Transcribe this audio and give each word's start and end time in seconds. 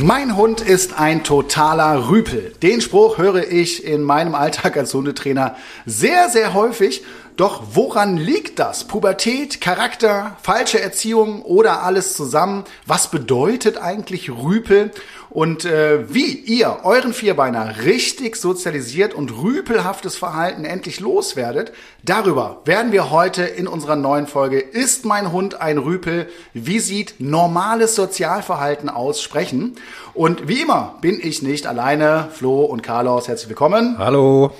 Mein 0.00 0.36
Hund 0.36 0.60
ist 0.60 0.96
ein 0.96 1.24
totaler 1.24 2.08
Rüpel. 2.08 2.52
Den 2.62 2.80
Spruch 2.80 3.18
höre 3.18 3.50
ich 3.50 3.82
in 3.82 4.04
meinem 4.04 4.36
Alltag 4.36 4.76
als 4.76 4.94
Hundetrainer 4.94 5.56
sehr, 5.86 6.28
sehr 6.28 6.54
häufig. 6.54 7.02
Doch 7.36 7.64
woran 7.72 8.16
liegt 8.16 8.60
das? 8.60 8.84
Pubertät, 8.84 9.60
Charakter, 9.60 10.36
falsche 10.40 10.80
Erziehung 10.80 11.42
oder 11.42 11.82
alles 11.82 12.14
zusammen? 12.14 12.62
Was 12.86 13.10
bedeutet 13.10 13.76
eigentlich 13.76 14.30
Rüpel? 14.30 14.92
Und 15.30 15.64
äh, 15.64 16.12
wie 16.12 16.32
ihr 16.32 16.80
euren 16.84 17.12
Vierbeiner 17.12 17.84
richtig 17.84 18.36
sozialisiert 18.36 19.14
und 19.14 19.42
rüpelhaftes 19.42 20.16
Verhalten 20.16 20.64
endlich 20.64 21.00
loswerdet, 21.00 21.72
darüber 22.02 22.62
werden 22.64 22.92
wir 22.92 23.10
heute 23.10 23.42
in 23.42 23.68
unserer 23.68 23.96
neuen 23.96 24.26
Folge 24.26 24.58
Ist 24.58 25.04
mein 25.04 25.32
Hund 25.32 25.60
ein 25.60 25.78
Rüpel? 25.78 26.28
Wie 26.54 26.78
sieht 26.78 27.16
normales 27.18 27.94
Sozialverhalten 27.94 28.88
aus? 28.88 29.22
Sprechen. 29.22 29.76
Und 30.14 30.48
wie 30.48 30.62
immer 30.62 30.96
bin 31.00 31.20
ich 31.22 31.42
nicht 31.42 31.66
alleine. 31.66 32.28
Flo 32.32 32.64
und 32.64 32.82
Carlos, 32.82 33.28
herzlich 33.28 33.48
willkommen. 33.48 33.96
Hallo. 33.98 34.52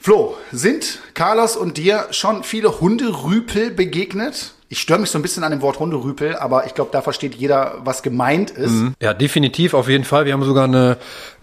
Flo, 0.00 0.36
sind 0.52 1.00
Carlos 1.14 1.56
und 1.56 1.76
dir 1.76 2.06
schon 2.10 2.44
viele 2.44 2.80
Hunderüpel 2.80 3.70
begegnet? 3.70 4.52
Ich 4.68 4.80
störe 4.80 4.98
mich 4.98 5.10
so 5.10 5.18
ein 5.18 5.22
bisschen 5.22 5.44
an 5.44 5.52
dem 5.52 5.62
Wort 5.62 5.78
Hunderüpel, 5.78 6.34
aber 6.34 6.66
ich 6.66 6.74
glaube, 6.74 6.90
da 6.92 7.00
versteht 7.00 7.36
jeder, 7.36 7.76
was 7.84 8.02
gemeint 8.02 8.50
ist. 8.50 8.72
Mhm. 8.72 8.94
Ja, 9.00 9.14
definitiv, 9.14 9.74
auf 9.74 9.88
jeden 9.88 10.02
Fall. 10.02 10.24
Wir 10.24 10.32
haben 10.32 10.42
sogar 10.42 10.64
eine 10.64 10.96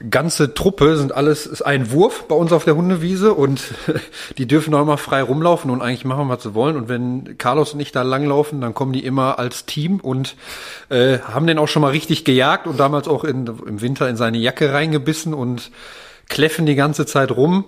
ganze 0.09 0.53
Truppe, 0.53 0.97
sind 0.97 1.13
alles, 1.13 1.45
ist 1.45 1.61
ein 1.61 1.91
Wurf 1.91 2.25
bei 2.27 2.35
uns 2.35 2.51
auf 2.51 2.65
der 2.65 2.75
Hundewiese 2.75 3.33
und 3.33 3.61
die 4.37 4.45
dürfen 4.45 4.73
auch 4.73 4.81
immer 4.81 4.97
frei 4.97 5.21
rumlaufen 5.21 5.71
und 5.71 5.81
eigentlich 5.81 6.03
machen, 6.03 6.27
was 6.27 6.43
sie 6.43 6.53
wollen. 6.53 6.75
Und 6.75 6.89
wenn 6.89 7.37
Carlos 7.37 7.73
und 7.73 7.79
ich 7.79 7.93
da 7.93 8.01
langlaufen, 8.01 8.59
dann 8.59 8.73
kommen 8.73 8.91
die 8.91 9.05
immer 9.05 9.39
als 9.39 9.65
Team 9.65 10.01
und 10.01 10.35
äh, 10.89 11.19
haben 11.19 11.47
den 11.47 11.59
auch 11.59 11.69
schon 11.69 11.81
mal 11.81 11.91
richtig 11.91 12.25
gejagt 12.25 12.67
und 12.67 12.77
damals 12.77 13.07
auch 13.07 13.23
in, 13.23 13.47
im 13.47 13.79
Winter 13.79 14.09
in 14.09 14.17
seine 14.17 14.37
Jacke 14.37 14.73
reingebissen 14.73 15.33
und 15.33 15.71
kläffen 16.27 16.65
die 16.65 16.75
ganze 16.75 17.05
Zeit 17.05 17.31
rum. 17.31 17.63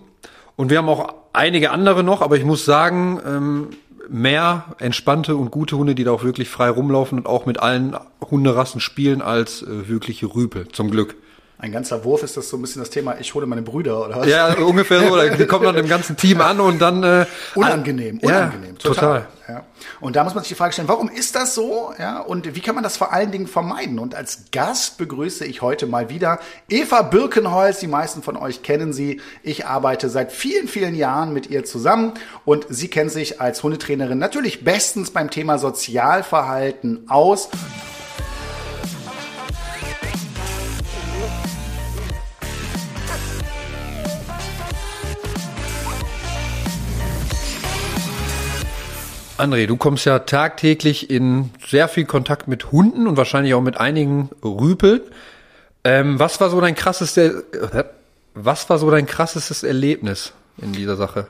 Und 0.55 0.69
wir 0.69 0.77
haben 0.77 0.89
auch 0.89 1.13
einige 1.33 1.71
andere 1.71 2.03
noch, 2.03 2.21
aber 2.21 2.37
ich 2.37 2.45
muss 2.45 2.65
sagen, 2.65 3.19
ähm, 3.25 3.67
mehr 4.09 4.75
entspannte 4.79 5.35
und 5.35 5.51
gute 5.51 5.77
Hunde, 5.77 5.95
die 5.95 6.03
da 6.03 6.11
auch 6.11 6.23
wirklich 6.23 6.49
frei 6.49 6.69
rumlaufen 6.69 7.19
und 7.19 7.25
auch 7.25 7.45
mit 7.45 7.59
allen 7.59 7.95
Hunderassen 8.29 8.79
spielen, 8.79 9.21
als 9.21 9.61
äh, 9.61 9.87
wirkliche 9.89 10.27
Rüpel, 10.27 10.67
zum 10.69 10.91
Glück. 10.91 11.15
Ein 11.57 11.71
ganzer 11.71 12.03
Wurf 12.03 12.21
ist 12.23 12.35
das 12.35 12.49
so 12.49 12.57
ein 12.57 12.61
bisschen 12.61 12.81
das 12.81 12.89
Thema, 12.89 13.15
ich 13.17 13.33
hole 13.33 13.45
meine 13.45 13.61
Brüder, 13.61 14.05
oder 14.05 14.17
was? 14.17 14.27
Ja, 14.27 14.53
ungefähr 14.57 14.99
so. 15.07 15.37
Die 15.37 15.45
kommen 15.45 15.63
dann 15.63 15.77
im 15.77 15.87
ganzen 15.87 16.17
Team 16.17 16.41
an 16.41 16.59
und 16.59 16.79
dann. 16.79 17.01
Äh, 17.03 17.25
unangenehm, 17.55 18.19
unangenehm, 18.19 18.73
ja, 18.73 18.79
total. 18.79 18.95
total. 18.95 19.27
Ja. 19.47 19.63
Und 20.01 20.15
da 20.15 20.23
muss 20.23 20.33
man 20.33 20.43
sich 20.43 20.49
die 20.49 20.55
Frage 20.55 20.73
stellen, 20.73 20.87
warum 20.87 21.07
ist 21.07 21.35
das 21.35 21.55
so? 21.55 21.93
Ja, 21.97 22.19
und 22.19 22.55
wie 22.55 22.59
kann 22.59 22.75
man 22.75 22.83
das 22.83 22.97
vor 22.97 23.13
allen 23.13 23.31
Dingen 23.31 23.47
vermeiden? 23.47 23.99
Und 23.99 24.15
als 24.15 24.45
Gast 24.51 24.97
begrüße 24.97 25.45
ich 25.45 25.61
heute 25.61 25.85
mal 25.87 26.09
wieder 26.09 26.39
Eva 26.67 27.03
Birkenholz. 27.03 27.79
Die 27.79 27.87
meisten 27.87 28.21
von 28.21 28.35
euch 28.37 28.63
kennen 28.63 28.91
sie. 28.91 29.21
Ich 29.43 29.65
arbeite 29.65 30.09
seit 30.09 30.31
vielen, 30.31 30.67
vielen 30.67 30.95
Jahren 30.95 31.31
mit 31.31 31.49
ihr 31.49 31.63
zusammen 31.63 32.13
und 32.43 32.65
sie 32.69 32.89
kennt 32.89 33.11
sich 33.11 33.39
als 33.39 33.63
Hundetrainerin 33.63 34.17
natürlich 34.17 34.63
bestens 34.63 35.11
beim 35.11 35.29
Thema 35.29 35.57
Sozialverhalten 35.57 37.05
aus. 37.07 37.49
André, 49.37 49.67
du 49.67 49.75
kommst 49.75 50.05
ja 50.05 50.19
tagtäglich 50.19 51.09
in 51.09 51.51
sehr 51.67 51.89
viel 51.89 52.05
Kontakt 52.05 52.47
mit 52.47 52.71
Hunden 52.71 53.05
und 53.05 53.17
wahrscheinlich 53.17 53.53
auch 53.53 53.61
mit 53.61 53.77
einigen 53.77 54.29
Rüpeln. 54.43 55.01
Ähm, 55.83 56.19
was 56.19 56.39
war 56.39 56.49
so 56.49 56.61
dein 56.61 56.73
krassestes, 56.73 57.43
was 58.33 58.69
war 58.69 58.79
so 58.79 58.89
dein 58.89 59.05
krassestes 59.05 59.63
Erlebnis 59.63 60.31
in 60.57 60.71
dieser 60.71 60.95
Sache? 60.95 61.27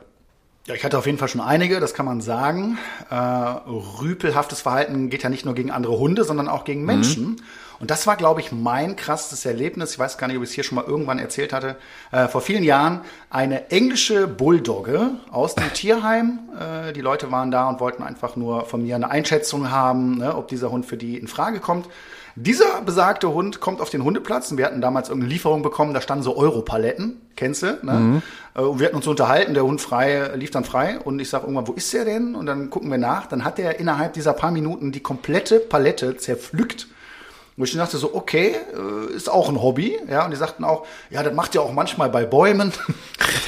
Ja, 0.67 0.75
ich 0.75 0.83
hatte 0.83 0.97
auf 0.97 1.05
jeden 1.07 1.17
Fall 1.17 1.27
schon 1.27 1.41
einige, 1.41 1.79
das 1.79 1.93
kann 1.93 2.05
man 2.05 2.21
sagen. 2.21 2.77
Äh, 3.09 3.15
rüpelhaftes 3.15 4.61
Verhalten 4.61 5.09
geht 5.09 5.23
ja 5.23 5.29
nicht 5.29 5.45
nur 5.45 5.55
gegen 5.55 5.71
andere 5.71 5.97
Hunde, 5.97 6.23
sondern 6.23 6.47
auch 6.47 6.63
gegen 6.63 6.85
Menschen. 6.85 7.23
Mhm. 7.23 7.37
Und 7.79 7.91
das 7.91 8.07
war, 8.07 8.15
glaube 8.15 8.41
ich, 8.41 8.51
mein 8.51 8.95
krasses 8.95 9.45
Erlebnis. 9.45 9.93
Ich 9.93 9.99
weiß 9.99 10.17
gar 10.17 10.27
nicht, 10.27 10.37
ob 10.37 10.43
ich 10.43 10.49
es 10.49 10.55
hier 10.55 10.63
schon 10.63 10.75
mal 10.75 10.85
irgendwann 10.85 11.19
erzählt 11.19 11.53
hatte. 11.53 11.75
Äh, 12.11 12.27
vor 12.27 12.41
vielen 12.41 12.63
Jahren 12.63 13.01
eine 13.29 13.69
englische 13.71 14.27
Bulldogge 14.27 15.11
aus 15.31 15.55
dem 15.55 15.71
Tierheim. 15.73 16.39
Äh, 16.59 16.93
die 16.93 17.01
Leute 17.01 17.31
waren 17.31 17.51
da 17.51 17.67
und 17.69 17.79
wollten 17.79 18.03
einfach 18.03 18.35
nur 18.35 18.65
von 18.65 18.83
mir 18.83 18.95
eine 18.95 19.09
Einschätzung 19.09 19.71
haben, 19.71 20.17
ne, 20.17 20.35
ob 20.35 20.47
dieser 20.47 20.71
Hund 20.71 20.85
für 20.85 20.97
die 20.97 21.17
in 21.17 21.27
Frage 21.27 21.59
kommt. 21.59 21.87
Dieser 22.37 22.81
besagte 22.81 23.33
Hund 23.33 23.61
kommt 23.61 23.79
auf 23.79 23.89
den 23.89 24.03
Hundeplatz 24.03 24.51
und 24.51 24.57
wir 24.57 24.65
hatten 24.65 24.81
damals 24.81 25.07
irgendeine 25.07 25.31
Lieferung 25.31 25.61
bekommen, 25.61 25.93
da 25.93 26.01
standen 26.01 26.21
so 26.21 26.35
Europaletten, 26.35 27.21
kennst 27.37 27.63
du? 27.63 27.79
Ne? 27.81 27.93
Mhm. 27.93 28.21
Äh, 28.55 28.61
und 28.61 28.79
wir 28.79 28.87
hatten 28.87 28.97
uns 28.97 29.07
unterhalten, 29.07 29.53
der 29.53 29.63
Hund 29.63 29.79
frei, 29.79 30.31
lief 30.35 30.51
dann 30.51 30.65
frei 30.65 30.99
und 30.99 31.19
ich 31.19 31.29
sage 31.29 31.45
irgendwann, 31.45 31.67
wo 31.67 31.73
ist 31.73 31.93
der 31.93 32.03
denn? 32.03 32.35
Und 32.35 32.45
dann 32.45 32.69
gucken 32.69 32.91
wir 32.91 32.97
nach, 32.97 33.27
dann 33.27 33.45
hat 33.45 33.57
er 33.57 33.79
innerhalb 33.79 34.13
dieser 34.13 34.33
paar 34.33 34.51
Minuten 34.51 34.91
die 34.91 34.99
komplette 34.99 35.59
Palette 35.59 36.17
zerpflückt 36.17 36.87
wo 37.57 37.63
ich 37.63 37.73
dachte 37.73 37.97
so, 37.97 38.13
okay, 38.13 38.53
äh, 38.73 39.13
ist 39.13 39.29
auch 39.29 39.47
ein 39.47 39.61
Hobby, 39.61 39.97
ja, 40.09 40.25
und 40.25 40.31
die 40.31 40.37
sagten 40.37 40.65
auch, 40.65 40.85
ja, 41.09 41.23
das 41.23 41.33
macht 41.33 41.55
ihr 41.55 41.61
auch 41.61 41.71
manchmal 41.71 42.09
bei 42.09 42.25
Bäumen. 42.25 42.73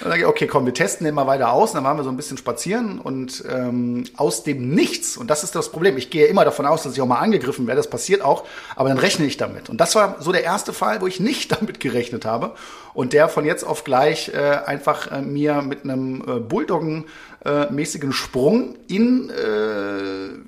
dann 0.00 0.10
sage 0.10 0.20
ich, 0.20 0.26
okay, 0.26 0.46
komm, 0.46 0.66
wir 0.66 0.74
testen 0.74 1.06
den 1.06 1.14
mal 1.14 1.26
weiter 1.26 1.52
aus. 1.52 1.70
Und 1.70 1.76
dann 1.76 1.84
waren 1.84 1.96
wir 1.96 2.04
so 2.04 2.10
ein 2.10 2.18
bisschen 2.18 2.36
spazieren 2.36 3.00
und 3.00 3.44
ähm, 3.50 4.04
aus 4.16 4.42
dem 4.42 4.68
Nichts, 4.74 5.16
und 5.16 5.30
das 5.30 5.42
ist 5.42 5.54
das 5.54 5.72
Problem, 5.72 5.96
ich 5.96 6.10
gehe 6.10 6.26
immer 6.26 6.44
davon 6.44 6.66
aus, 6.66 6.82
dass 6.82 6.92
ich 6.92 7.00
auch 7.00 7.06
mal 7.06 7.18
angegriffen 7.18 7.66
werde, 7.66 7.78
das 7.78 7.88
passiert 7.88 8.20
auch, 8.20 8.44
aber 8.74 8.90
dann 8.90 8.98
rechne 8.98 9.24
ich 9.24 9.38
damit. 9.38 9.70
Und 9.70 9.80
das 9.80 9.94
war 9.94 10.16
so 10.20 10.32
der 10.32 10.44
erste 10.44 10.74
Fall, 10.74 11.00
wo 11.00 11.06
ich 11.06 11.18
nicht 11.18 11.50
damit 11.56 11.80
gerechnet 11.80 12.26
habe 12.26 12.52
und 12.92 13.14
der 13.14 13.28
von 13.28 13.46
jetzt 13.46 13.64
auf 13.64 13.84
gleich 13.84 14.32
äh, 14.34 14.58
einfach 14.66 15.10
äh, 15.10 15.22
mir 15.22 15.62
mit 15.62 15.84
einem 15.84 16.20
äh, 16.20 16.40
Bulldoggen 16.40 17.04
äh, 17.44 17.70
mäßigen 17.72 18.12
Sprung 18.12 18.76
in, 18.88 19.30
äh, 19.30 19.34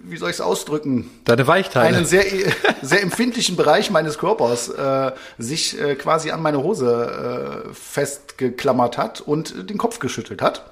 wie 0.02 0.16
soll 0.16 0.30
ich 0.30 0.36
es 0.36 0.40
ausdrücken? 0.40 1.10
Deine 1.24 1.46
Weichteile. 1.46 1.96
Einen 1.96 2.06
sehr, 2.06 2.24
sehr 2.82 3.02
empfindlichen 3.02 3.56
Bereich 3.56 3.90
meines 3.90 4.18
Körpers 4.18 4.68
äh, 4.68 5.12
sich 5.38 5.80
äh, 5.80 5.94
quasi 5.94 6.30
an 6.30 6.42
meine 6.42 6.62
Hose 6.62 7.66
äh, 7.68 7.74
festgeklammert 7.74 8.98
hat 8.98 9.20
und 9.20 9.70
den 9.70 9.78
Kopf 9.78 9.98
geschüttelt 9.98 10.42
hat. 10.42 10.64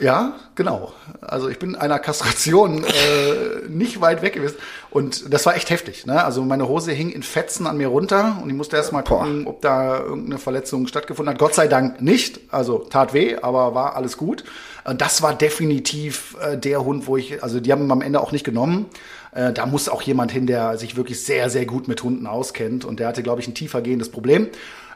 Ja, 0.00 0.34
genau. 0.54 0.92
Also 1.20 1.48
ich 1.48 1.58
bin 1.58 1.74
einer 1.74 1.98
Kastration 1.98 2.84
äh, 2.84 3.68
nicht 3.68 4.00
weit 4.00 4.22
weg 4.22 4.34
gewesen. 4.34 4.56
Und 4.90 5.32
das 5.32 5.44
war 5.44 5.56
echt 5.56 5.70
heftig. 5.70 6.06
Ne? 6.06 6.22
Also 6.22 6.42
meine 6.42 6.68
Hose 6.68 6.92
hing 6.92 7.10
in 7.10 7.22
Fetzen 7.22 7.66
an 7.66 7.76
mir 7.76 7.88
runter 7.88 8.38
und 8.42 8.48
ich 8.48 8.54
musste 8.54 8.76
erst 8.76 8.92
mal 8.92 9.02
gucken, 9.02 9.46
ob 9.46 9.60
da 9.60 9.98
irgendeine 9.98 10.38
Verletzung 10.38 10.86
stattgefunden 10.86 11.34
hat. 11.34 11.40
Gott 11.40 11.54
sei 11.54 11.66
Dank 11.66 12.00
nicht. 12.00 12.40
Also 12.50 12.78
tat 12.78 13.12
weh, 13.12 13.36
aber 13.42 13.74
war 13.74 13.96
alles 13.96 14.16
gut. 14.16 14.44
Und 14.84 15.00
das 15.00 15.22
war 15.22 15.34
definitiv 15.34 16.36
äh, 16.40 16.56
der 16.56 16.84
Hund, 16.84 17.06
wo 17.06 17.16
ich, 17.16 17.42
also 17.42 17.60
die 17.60 17.72
haben 17.72 17.90
am 17.90 18.02
Ende 18.02 18.20
auch 18.20 18.32
nicht 18.32 18.44
genommen. 18.44 18.86
Äh, 19.32 19.52
da 19.52 19.66
muss 19.66 19.88
auch 19.88 20.02
jemand 20.02 20.32
hin, 20.32 20.46
der 20.46 20.78
sich 20.78 20.96
wirklich 20.96 21.22
sehr, 21.22 21.50
sehr 21.50 21.66
gut 21.66 21.88
mit 21.88 22.02
Hunden 22.02 22.26
auskennt. 22.26 22.84
Und 22.84 23.00
der 23.00 23.08
hatte, 23.08 23.22
glaube 23.22 23.40
ich, 23.40 23.48
ein 23.48 23.54
tiefer 23.54 23.82
gehendes 23.82 24.10
Problem. 24.10 24.48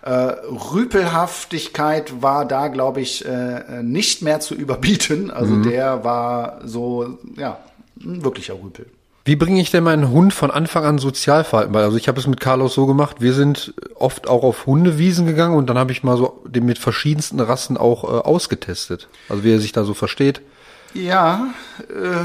Äh, 0.02 0.10
Rüpelhaftigkeit 0.10 2.22
war 2.22 2.46
da, 2.46 2.68
glaube 2.68 3.00
ich, 3.00 3.24
äh, 3.24 3.82
nicht 3.82 4.22
mehr 4.22 4.40
zu 4.40 4.54
überbieten. 4.54 5.30
Also 5.30 5.54
mhm. 5.54 5.62
der 5.62 6.04
war 6.04 6.60
so, 6.64 7.18
ja, 7.36 7.58
ein 8.00 8.24
wirklicher 8.24 8.54
Rüpel. 8.54 8.86
Wie 9.24 9.36
bringe 9.36 9.60
ich 9.60 9.70
denn 9.70 9.84
meinen 9.84 10.10
Hund 10.10 10.34
von 10.34 10.50
Anfang 10.50 10.84
an 10.84 10.98
Sozialverhalten 10.98 11.72
bei? 11.72 11.82
Also 11.82 11.96
ich 11.96 12.08
habe 12.08 12.18
es 12.18 12.26
mit 12.26 12.40
Carlos 12.40 12.74
so 12.74 12.86
gemacht, 12.86 13.16
wir 13.20 13.34
sind 13.34 13.72
oft 13.94 14.28
auch 14.28 14.42
auf 14.42 14.66
Hundewiesen 14.66 15.26
gegangen 15.26 15.56
und 15.56 15.68
dann 15.68 15.78
habe 15.78 15.92
ich 15.92 16.02
mal 16.02 16.16
so 16.16 16.42
den 16.44 16.64
mit 16.64 16.78
verschiedensten 16.78 17.38
Rassen 17.38 17.76
auch 17.76 18.02
äh, 18.02 18.06
ausgetestet. 18.06 19.08
Also 19.28 19.44
wie 19.44 19.52
er 19.52 19.60
sich 19.60 19.70
da 19.70 19.84
so 19.84 19.94
versteht. 19.94 20.40
Ja, 20.92 21.46
äh, 21.88 22.24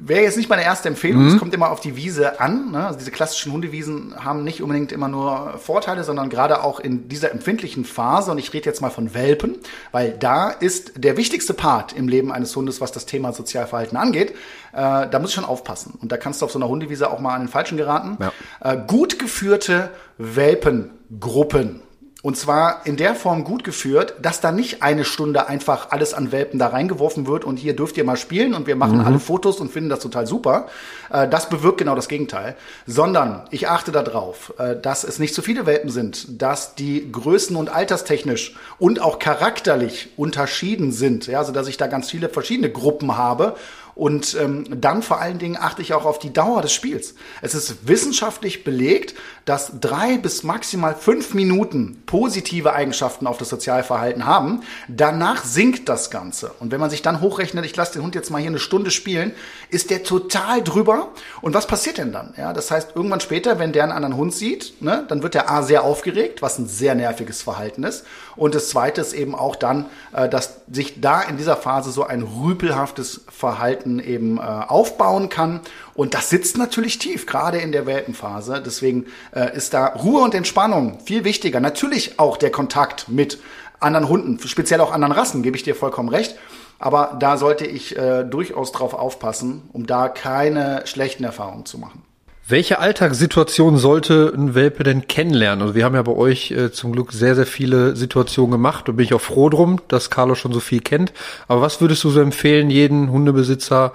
wäre 0.00 0.22
jetzt 0.22 0.36
nicht 0.36 0.48
meine 0.48 0.62
erste 0.62 0.88
Empfehlung. 0.88 1.22
Mhm. 1.22 1.28
Es 1.28 1.38
kommt 1.38 1.54
immer 1.54 1.70
auf 1.70 1.80
die 1.80 1.96
Wiese 1.96 2.40
an. 2.40 2.72
Ne? 2.72 2.86
Also 2.86 2.98
diese 2.98 3.10
klassischen 3.10 3.52
Hundewiesen 3.52 4.14
haben 4.24 4.44
nicht 4.44 4.62
unbedingt 4.62 4.92
immer 4.92 5.08
nur 5.08 5.58
Vorteile, 5.58 6.04
sondern 6.04 6.30
gerade 6.30 6.62
auch 6.62 6.80
in 6.80 7.08
dieser 7.08 7.32
empfindlichen 7.32 7.84
Phase, 7.84 8.30
und 8.30 8.38
ich 8.38 8.52
rede 8.52 8.66
jetzt 8.66 8.80
mal 8.80 8.90
von 8.90 9.14
Welpen, 9.14 9.56
weil 9.92 10.12
da 10.12 10.50
ist 10.50 10.92
der 10.96 11.16
wichtigste 11.16 11.54
Part 11.54 11.92
im 11.92 12.08
Leben 12.08 12.32
eines 12.32 12.54
Hundes, 12.54 12.80
was 12.80 12.92
das 12.92 13.06
Thema 13.06 13.32
Sozialverhalten 13.32 13.96
angeht. 13.96 14.32
Äh, 14.72 15.08
da 15.08 15.18
muss 15.18 15.30
ich 15.30 15.34
schon 15.34 15.44
aufpassen. 15.44 15.98
Und 16.00 16.12
da 16.12 16.16
kannst 16.16 16.40
du 16.40 16.46
auf 16.46 16.52
so 16.52 16.58
einer 16.58 16.68
Hundewiese 16.68 17.10
auch 17.10 17.20
mal 17.20 17.34
an 17.34 17.42
den 17.42 17.48
Falschen 17.48 17.76
geraten. 17.76 18.18
Ja. 18.20 18.32
Äh, 18.72 18.78
gut 18.86 19.18
geführte 19.18 19.90
Welpengruppen 20.18 21.82
und 22.22 22.36
zwar 22.36 22.86
in 22.86 22.96
der 22.96 23.14
Form 23.14 23.44
gut 23.44 23.62
geführt, 23.62 24.14
dass 24.20 24.40
da 24.40 24.50
nicht 24.50 24.82
eine 24.82 25.04
Stunde 25.04 25.48
einfach 25.48 25.90
alles 25.90 26.14
an 26.14 26.32
Welpen 26.32 26.58
da 26.58 26.68
reingeworfen 26.68 27.26
wird 27.26 27.44
und 27.44 27.58
hier 27.58 27.76
dürft 27.76 27.96
ihr 27.98 28.04
mal 28.04 28.16
spielen 28.16 28.54
und 28.54 28.66
wir 28.66 28.74
machen 28.74 28.98
mhm. 28.98 29.04
alle 29.04 29.20
Fotos 29.20 29.60
und 29.60 29.70
finden 29.70 29.90
das 29.90 30.00
total 30.00 30.26
super. 30.26 30.66
Äh, 31.10 31.28
das 31.28 31.48
bewirkt 31.48 31.78
genau 31.78 31.94
das 31.94 32.08
Gegenteil. 32.08 32.56
Sondern 32.86 33.42
ich 33.50 33.68
achte 33.68 33.92
darauf, 33.92 34.54
äh, 34.58 34.74
dass 34.80 35.04
es 35.04 35.18
nicht 35.18 35.34
zu 35.34 35.42
viele 35.42 35.66
Welpen 35.66 35.90
sind, 35.90 36.40
dass 36.42 36.74
die 36.74 37.12
größen- 37.12 37.54
und 37.54 37.68
alterstechnisch 37.68 38.56
und 38.78 39.00
auch 39.00 39.18
charakterlich 39.18 40.08
unterschieden 40.16 40.92
sind. 40.92 41.26
Ja, 41.26 41.38
also 41.40 41.52
dass 41.52 41.68
ich 41.68 41.76
da 41.76 41.86
ganz 41.86 42.10
viele 42.10 42.28
verschiedene 42.30 42.70
Gruppen 42.70 43.16
habe 43.16 43.56
Und 43.96 44.36
ähm, 44.38 44.66
dann 44.78 45.02
vor 45.02 45.22
allen 45.22 45.38
Dingen 45.38 45.56
achte 45.58 45.80
ich 45.80 45.94
auch 45.94 46.04
auf 46.04 46.18
die 46.18 46.30
Dauer 46.30 46.60
des 46.60 46.74
Spiels. 46.74 47.14
Es 47.40 47.54
ist 47.54 47.88
wissenschaftlich 47.88 48.62
belegt, 48.62 49.14
dass 49.46 49.72
drei 49.80 50.18
bis 50.18 50.42
maximal 50.42 50.94
fünf 50.94 51.32
Minuten 51.32 52.02
positive 52.04 52.74
Eigenschaften 52.74 53.26
auf 53.26 53.38
das 53.38 53.48
Sozialverhalten 53.48 54.26
haben. 54.26 54.60
Danach 54.86 55.44
sinkt 55.44 55.88
das 55.88 56.10
Ganze. 56.10 56.52
Und 56.60 56.72
wenn 56.72 56.80
man 56.80 56.90
sich 56.90 57.00
dann 57.00 57.22
hochrechnet, 57.22 57.64
ich 57.64 57.74
lasse 57.74 57.94
den 57.94 58.02
Hund 58.02 58.14
jetzt 58.14 58.30
mal 58.30 58.38
hier 58.38 58.50
eine 58.50 58.58
Stunde 58.58 58.90
spielen, 58.90 59.32
ist 59.70 59.88
der 59.88 60.02
total 60.02 60.62
drüber. 60.62 61.08
Und 61.40 61.54
was 61.54 61.66
passiert 61.66 61.96
denn 61.96 62.12
dann? 62.12 62.34
Ja, 62.36 62.52
das 62.52 62.70
heißt, 62.70 62.96
irgendwann 62.96 63.20
später, 63.20 63.58
wenn 63.58 63.72
der 63.72 63.84
einen 63.84 63.92
anderen 63.92 64.16
Hund 64.18 64.34
sieht, 64.34 64.82
ne, 64.82 65.06
dann 65.08 65.22
wird 65.22 65.32
der 65.32 65.50
A 65.50 65.62
sehr 65.62 65.84
aufgeregt, 65.84 66.42
was 66.42 66.58
ein 66.58 66.66
sehr 66.68 66.94
nerviges 66.94 67.40
Verhalten 67.40 67.82
ist. 67.82 68.04
Und 68.36 68.54
das 68.54 68.68
zweite 68.68 69.00
ist 69.00 69.12
eben 69.12 69.34
auch 69.34 69.56
dann, 69.56 69.86
äh, 70.12 70.28
dass 70.28 70.60
sich 70.70 71.00
da 71.00 71.22
in 71.22 71.36
dieser 71.36 71.56
Phase 71.56 71.90
so 71.90 72.04
ein 72.04 72.22
rüpelhaftes 72.22 73.22
Verhalten 73.28 73.98
eben 73.98 74.38
äh, 74.38 74.40
aufbauen 74.40 75.28
kann. 75.28 75.60
Und 75.94 76.14
das 76.14 76.30
sitzt 76.30 76.58
natürlich 76.58 76.98
tief, 76.98 77.26
gerade 77.26 77.58
in 77.58 77.72
der 77.72 77.86
Welpenphase. 77.86 78.62
Deswegen 78.64 79.06
äh, 79.34 79.56
ist 79.56 79.74
da 79.74 79.86
Ruhe 79.86 80.22
und 80.22 80.34
Entspannung 80.34 81.00
viel 81.04 81.24
wichtiger. 81.24 81.60
Natürlich 81.60 82.18
auch 82.18 82.36
der 82.36 82.50
Kontakt 82.50 83.08
mit 83.08 83.38
anderen 83.80 84.08
Hunden, 84.08 84.38
speziell 84.46 84.80
auch 84.80 84.92
anderen 84.92 85.12
Rassen, 85.12 85.42
gebe 85.42 85.56
ich 85.56 85.62
dir 85.62 85.74
vollkommen 85.74 86.08
recht. 86.08 86.36
Aber 86.78 87.16
da 87.18 87.38
sollte 87.38 87.66
ich 87.66 87.96
äh, 87.96 88.24
durchaus 88.24 88.72
drauf 88.72 88.92
aufpassen, 88.92 89.62
um 89.72 89.86
da 89.86 90.08
keine 90.08 90.86
schlechten 90.86 91.24
Erfahrungen 91.24 91.64
zu 91.64 91.78
machen. 91.78 92.05
Welche 92.48 92.78
Alltagssituation 92.78 93.76
sollte 93.76 94.32
ein 94.32 94.54
Welpe 94.54 94.84
denn 94.84 95.08
kennenlernen? 95.08 95.62
Also 95.62 95.74
wir 95.74 95.84
haben 95.84 95.96
ja 95.96 96.02
bei 96.02 96.12
euch 96.12 96.52
äh, 96.52 96.70
zum 96.70 96.92
Glück 96.92 97.12
sehr, 97.12 97.34
sehr 97.34 97.44
viele 97.44 97.96
Situationen 97.96 98.52
gemacht 98.52 98.88
und 98.88 98.94
bin 98.94 99.04
ich 99.04 99.14
auch 99.14 99.20
froh 99.20 99.48
drum, 99.48 99.80
dass 99.88 100.10
Carlo 100.10 100.36
schon 100.36 100.52
so 100.52 100.60
viel 100.60 100.80
kennt. 100.80 101.12
Aber 101.48 101.60
was 101.60 101.80
würdest 101.80 102.04
du 102.04 102.10
so 102.10 102.20
empfehlen, 102.20 102.70
jeden 102.70 103.10
Hundebesitzer 103.10 103.92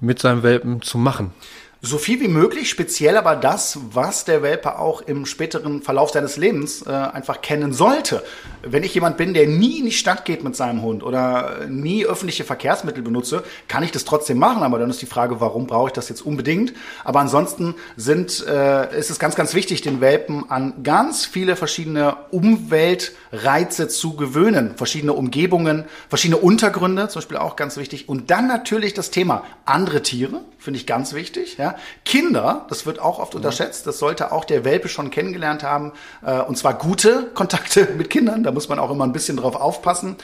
mit 0.00 0.18
seinem 0.18 0.42
Welpen 0.42 0.82
zu 0.82 0.98
machen? 0.98 1.32
So 1.84 1.98
viel 1.98 2.20
wie 2.20 2.28
möglich, 2.28 2.70
speziell 2.70 3.16
aber 3.16 3.34
das, 3.34 3.76
was 3.90 4.24
der 4.24 4.40
Welpe 4.40 4.78
auch 4.78 5.00
im 5.00 5.26
späteren 5.26 5.82
Verlauf 5.82 6.10
seines 6.10 6.36
Lebens 6.36 6.82
äh, 6.86 6.90
einfach 6.90 7.40
kennen 7.40 7.72
sollte. 7.72 8.22
Wenn 8.62 8.84
ich 8.84 8.94
jemand 8.94 9.16
bin, 9.16 9.34
der 9.34 9.48
nie 9.48 9.80
in 9.80 9.86
die 9.86 9.90
Stadt 9.90 10.24
geht 10.24 10.44
mit 10.44 10.54
seinem 10.54 10.82
Hund 10.82 11.02
oder 11.02 11.66
nie 11.68 12.06
öffentliche 12.06 12.44
Verkehrsmittel 12.44 13.02
benutze, 13.02 13.42
kann 13.66 13.82
ich 13.82 13.90
das 13.90 14.04
trotzdem 14.04 14.38
machen. 14.38 14.62
Aber 14.62 14.78
dann 14.78 14.90
ist 14.90 15.02
die 15.02 15.06
Frage, 15.06 15.40
warum 15.40 15.66
brauche 15.66 15.88
ich 15.88 15.92
das 15.92 16.08
jetzt 16.08 16.24
unbedingt? 16.24 16.72
Aber 17.02 17.18
ansonsten 17.18 17.74
sind, 17.96 18.46
äh, 18.46 18.96
ist 18.96 19.10
es 19.10 19.18
ganz, 19.18 19.34
ganz 19.34 19.52
wichtig, 19.52 19.82
den 19.82 20.00
Welpen 20.00 20.48
an 20.52 20.84
ganz 20.84 21.26
viele 21.26 21.56
verschiedene 21.56 22.16
Umweltreize 22.30 23.88
zu 23.88 24.14
gewöhnen. 24.14 24.76
Verschiedene 24.76 25.14
Umgebungen, 25.14 25.86
verschiedene 26.08 26.38
Untergründe, 26.38 27.08
zum 27.08 27.18
Beispiel 27.18 27.38
auch 27.38 27.56
ganz 27.56 27.76
wichtig. 27.76 28.08
Und 28.08 28.30
dann 28.30 28.46
natürlich 28.46 28.94
das 28.94 29.10
Thema 29.10 29.42
andere 29.64 30.02
Tiere, 30.02 30.42
finde 30.58 30.78
ich 30.78 30.86
ganz 30.86 31.12
wichtig. 31.12 31.56
Ja. 31.58 31.71
Kinder, 32.04 32.66
das 32.68 32.86
wird 32.86 32.98
auch 32.98 33.18
oft 33.18 33.34
unterschätzt, 33.34 33.86
das 33.86 33.98
sollte 33.98 34.32
auch 34.32 34.44
der 34.44 34.64
Welpe 34.64 34.88
schon 34.88 35.10
kennengelernt 35.10 35.62
haben, 35.62 35.92
äh, 36.24 36.40
und 36.40 36.56
zwar 36.56 36.74
gute 36.74 37.30
Kontakte 37.34 37.88
mit 37.96 38.10
Kindern, 38.10 38.42
da 38.42 38.52
muss 38.52 38.68
man 38.68 38.78
auch 38.78 38.90
immer 38.90 39.04
ein 39.04 39.12
bisschen 39.12 39.36
drauf 39.36 39.56
aufpassen. 39.56 40.16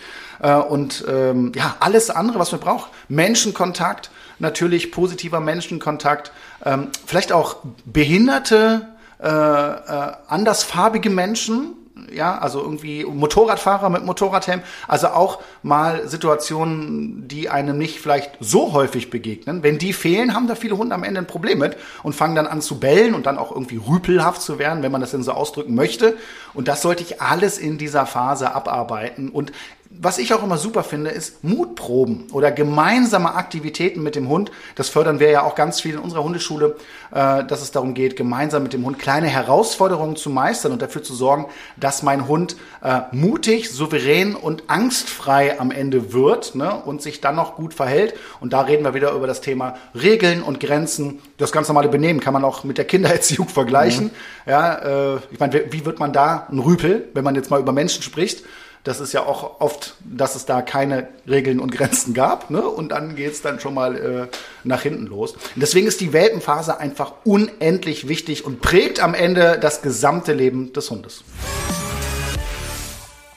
Äh, 0.42 0.54
und 0.54 1.04
ähm, 1.08 1.52
ja, 1.54 1.76
alles 1.80 2.10
andere, 2.10 2.38
was 2.38 2.52
man 2.52 2.60
braucht, 2.60 2.90
Menschenkontakt, 3.08 4.10
natürlich 4.38 4.92
positiver 4.92 5.40
Menschenkontakt, 5.40 6.32
ähm, 6.64 6.88
vielleicht 7.06 7.32
auch 7.32 7.56
behinderte, 7.84 8.88
äh, 9.20 9.26
äh, 9.28 10.12
andersfarbige 10.28 11.10
Menschen, 11.10 11.74
ja, 12.12 12.38
also 12.38 12.60
irgendwie 12.60 13.04
Motorradfahrer 13.04 13.90
mit 13.90 14.04
Motorradhelm, 14.04 14.62
also 14.86 15.08
auch 15.08 15.40
mal 15.62 16.08
Situationen, 16.08 17.28
die 17.28 17.48
einem 17.48 17.78
nicht 17.78 18.00
vielleicht 18.00 18.32
so 18.40 18.72
häufig 18.72 19.10
begegnen. 19.10 19.62
Wenn 19.62 19.78
die 19.78 19.92
fehlen, 19.92 20.34
haben 20.34 20.48
da 20.48 20.54
viele 20.54 20.76
Hunde 20.76 20.94
am 20.94 21.04
Ende 21.04 21.20
ein 21.20 21.26
Problem 21.26 21.58
mit 21.58 21.76
und 22.02 22.14
fangen 22.14 22.34
dann 22.34 22.46
an 22.46 22.60
zu 22.60 22.80
bellen 22.80 23.14
und 23.14 23.26
dann 23.26 23.38
auch 23.38 23.50
irgendwie 23.50 23.76
rüpelhaft 23.76 24.42
zu 24.42 24.58
werden, 24.58 24.82
wenn 24.82 24.92
man 24.92 25.00
das 25.00 25.10
denn 25.12 25.22
so 25.22 25.32
ausdrücken 25.32 25.74
möchte. 25.74 26.16
Und 26.54 26.68
das 26.68 26.82
sollte 26.82 27.02
ich 27.02 27.20
alles 27.20 27.58
in 27.58 27.78
dieser 27.78 28.06
Phase 28.06 28.54
abarbeiten. 28.54 29.28
Und 29.28 29.52
was 29.90 30.18
ich 30.18 30.34
auch 30.34 30.42
immer 30.42 30.58
super 30.58 30.84
finde, 30.84 31.10
ist 31.10 31.42
Mutproben 31.42 32.26
oder 32.32 32.52
gemeinsame 32.52 33.34
Aktivitäten 33.34 34.02
mit 34.02 34.16
dem 34.16 34.28
Hund. 34.28 34.50
Das 34.74 34.90
fördern 34.90 35.18
wir 35.18 35.30
ja 35.30 35.42
auch 35.42 35.54
ganz 35.54 35.80
viel 35.80 35.94
in 35.94 35.98
unserer 35.98 36.22
Hundeschule, 36.22 36.76
äh, 37.10 37.44
dass 37.44 37.62
es 37.62 37.70
darum 37.70 37.94
geht, 37.94 38.14
gemeinsam 38.14 38.62
mit 38.62 38.74
dem 38.74 38.84
Hund 38.84 38.98
kleine 38.98 39.28
Herausforderungen 39.28 40.16
zu 40.16 40.28
meistern 40.28 40.72
und 40.72 40.82
dafür 40.82 41.02
zu 41.02 41.14
sorgen, 41.14 41.46
dass 41.76 42.02
mein 42.02 42.28
Hund 42.28 42.56
äh, 42.82 43.00
mutig, 43.12 43.70
souverän 43.70 44.34
und 44.34 44.64
angstfrei 44.68 45.58
am 45.58 45.70
Ende 45.70 46.12
wird 46.12 46.54
ne, 46.54 46.74
und 46.84 47.00
sich 47.00 47.22
dann 47.22 47.36
noch 47.36 47.56
gut 47.56 47.72
verhält. 47.72 48.14
Und 48.40 48.52
da 48.52 48.60
reden 48.60 48.84
wir 48.84 48.92
wieder 48.92 49.12
über 49.12 49.26
das 49.26 49.40
Thema 49.40 49.76
Regeln 49.94 50.42
und 50.42 50.60
Grenzen. 50.60 51.20
Das 51.38 51.50
ganz 51.50 51.66
normale 51.66 51.88
Benehmen 51.88 52.20
kann 52.20 52.34
man 52.34 52.44
auch 52.44 52.62
mit 52.62 52.76
der 52.76 52.84
Kindererziehung 52.84 53.48
vergleichen. 53.48 54.06
Mhm. 54.06 54.10
Ja, 54.50 55.14
äh, 55.14 55.18
ich 55.30 55.40
meine, 55.40 55.72
wie 55.72 55.86
wird 55.86 55.98
man 55.98 56.12
da 56.12 56.46
ein 56.50 56.58
Rüpel, 56.58 57.08
wenn 57.14 57.24
man 57.24 57.34
jetzt 57.34 57.50
mal 57.50 57.58
über 57.58 57.72
Menschen 57.72 58.02
spricht? 58.02 58.44
Das 58.88 59.00
ist 59.00 59.12
ja 59.12 59.26
auch 59.26 59.60
oft, 59.60 59.96
dass 60.00 60.34
es 60.34 60.46
da 60.46 60.62
keine 60.62 61.08
Regeln 61.28 61.60
und 61.60 61.72
Grenzen 61.72 62.14
gab. 62.14 62.48
Ne? 62.48 62.66
Und 62.66 62.88
dann 62.88 63.16
geht's 63.16 63.42
dann 63.42 63.60
schon 63.60 63.74
mal 63.74 63.96
äh, 63.96 64.28
nach 64.64 64.80
hinten 64.80 65.04
los. 65.04 65.32
Und 65.32 65.56
deswegen 65.56 65.86
ist 65.86 66.00
die 66.00 66.14
Welpenphase 66.14 66.80
einfach 66.80 67.12
unendlich 67.24 68.08
wichtig 68.08 68.46
und 68.46 68.62
prägt 68.62 69.00
am 69.00 69.12
Ende 69.12 69.58
das 69.60 69.82
gesamte 69.82 70.32
Leben 70.32 70.72
des 70.72 70.90
Hundes. 70.90 71.22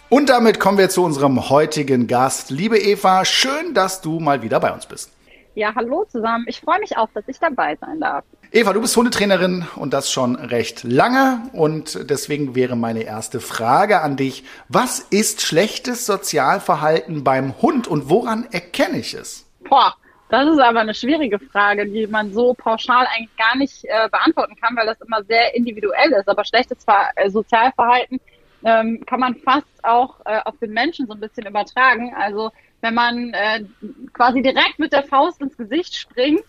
Und 0.07 0.29
damit 0.29 0.61
kommen 0.61 0.77
wir 0.77 0.87
zu 0.87 1.03
unserem 1.03 1.49
heutigen 1.49 2.07
Gast. 2.07 2.49
Liebe 2.49 2.79
Eva, 2.79 3.25
schön, 3.25 3.73
dass 3.73 3.99
du 3.99 4.21
mal 4.21 4.43
wieder 4.43 4.61
bei 4.61 4.71
uns 4.71 4.85
bist. 4.85 5.11
Ja, 5.55 5.75
hallo 5.75 6.05
zusammen. 6.05 6.45
Ich 6.47 6.61
freue 6.61 6.79
mich 6.79 6.95
auch, 6.95 7.09
dass 7.13 7.27
ich 7.27 7.37
dabei 7.39 7.75
sein 7.81 7.99
darf. 7.99 8.23
Eva, 8.53 8.73
du 8.73 8.81
bist 8.81 8.97
Hundetrainerin 8.97 9.65
und 9.77 9.93
das 9.93 10.11
schon 10.11 10.35
recht 10.35 10.83
lange. 10.83 11.41
Und 11.53 12.09
deswegen 12.09 12.53
wäre 12.53 12.75
meine 12.75 13.03
erste 13.03 13.39
Frage 13.39 14.01
an 14.01 14.17
dich. 14.17 14.43
Was 14.67 14.99
ist 14.99 15.41
schlechtes 15.41 16.05
Sozialverhalten 16.05 17.23
beim 17.23 17.61
Hund 17.61 17.87
und 17.87 18.09
woran 18.09 18.45
erkenne 18.51 18.97
ich 18.99 19.13
es? 19.13 19.49
Boah, 19.69 19.95
das 20.27 20.51
ist 20.51 20.59
aber 20.59 20.81
eine 20.81 20.93
schwierige 20.93 21.39
Frage, 21.39 21.87
die 21.87 22.07
man 22.07 22.33
so 22.33 22.53
pauschal 22.53 23.07
eigentlich 23.15 23.37
gar 23.37 23.55
nicht 23.55 23.85
äh, 23.85 24.09
beantworten 24.09 24.57
kann, 24.57 24.75
weil 24.75 24.85
das 24.85 24.99
immer 24.99 25.23
sehr 25.23 25.55
individuell 25.55 26.11
ist. 26.11 26.27
Aber 26.27 26.43
schlechtes 26.43 26.83
Ver 26.83 27.07
äh, 27.15 27.29
Sozialverhalten 27.29 28.19
ähm, 28.65 29.01
kann 29.05 29.21
man 29.21 29.35
fast 29.35 29.65
auch 29.83 30.19
äh, 30.25 30.41
auf 30.43 30.57
den 30.57 30.73
Menschen 30.73 31.07
so 31.07 31.13
ein 31.13 31.21
bisschen 31.21 31.45
übertragen. 31.45 32.13
Also 32.19 32.51
wenn 32.81 32.95
man 32.95 33.33
äh, 33.33 33.63
quasi 34.11 34.41
direkt 34.41 34.77
mit 34.77 34.91
der 34.91 35.03
Faust 35.03 35.39
ins 35.39 35.55
Gesicht 35.55 35.95
springt, 35.95 36.43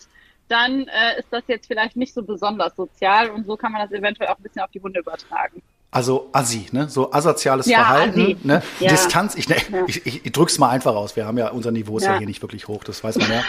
dann 0.47 0.87
äh, 0.87 1.19
ist 1.19 1.31
das 1.31 1.43
jetzt 1.47 1.67
vielleicht 1.67 1.95
nicht 1.95 2.13
so 2.13 2.23
besonders 2.23 2.75
sozial 2.75 3.29
und 3.29 3.45
so 3.45 3.57
kann 3.57 3.71
man 3.71 3.81
das 3.81 3.91
eventuell 3.91 4.29
auch 4.29 4.37
ein 4.37 4.43
bisschen 4.43 4.61
auf 4.61 4.71
die 4.71 4.81
Hunde 4.81 4.99
übertragen. 4.99 5.61
Also 5.93 6.27
Assi, 6.31 6.65
ne? 6.71 6.89
So 6.89 7.11
asoziales 7.13 7.67
ja, 7.67 7.77
Verhalten, 7.77 8.21
Assi. 8.21 8.37
ne? 8.41 8.63
Ja. 8.79 8.89
Distanz, 8.89 9.35
ich, 9.35 9.47
ne, 9.47 9.57
ja. 9.71 9.83
ich, 9.85 10.03
ich, 10.07 10.25
ich 10.25 10.31
drück's 10.31 10.57
mal 10.57 10.69
einfach 10.69 10.95
aus. 10.95 11.15
Wir 11.15 11.27
haben 11.27 11.37
ja, 11.37 11.51
unser 11.51 11.71
Niveau 11.71 11.97
ist 11.97 12.05
ja, 12.05 12.17
hier 12.17 12.25
nicht 12.25 12.41
wirklich 12.41 12.67
hoch, 12.67 12.83
das 12.83 13.03
weiß 13.03 13.19
man 13.19 13.27
ja. 13.31 13.43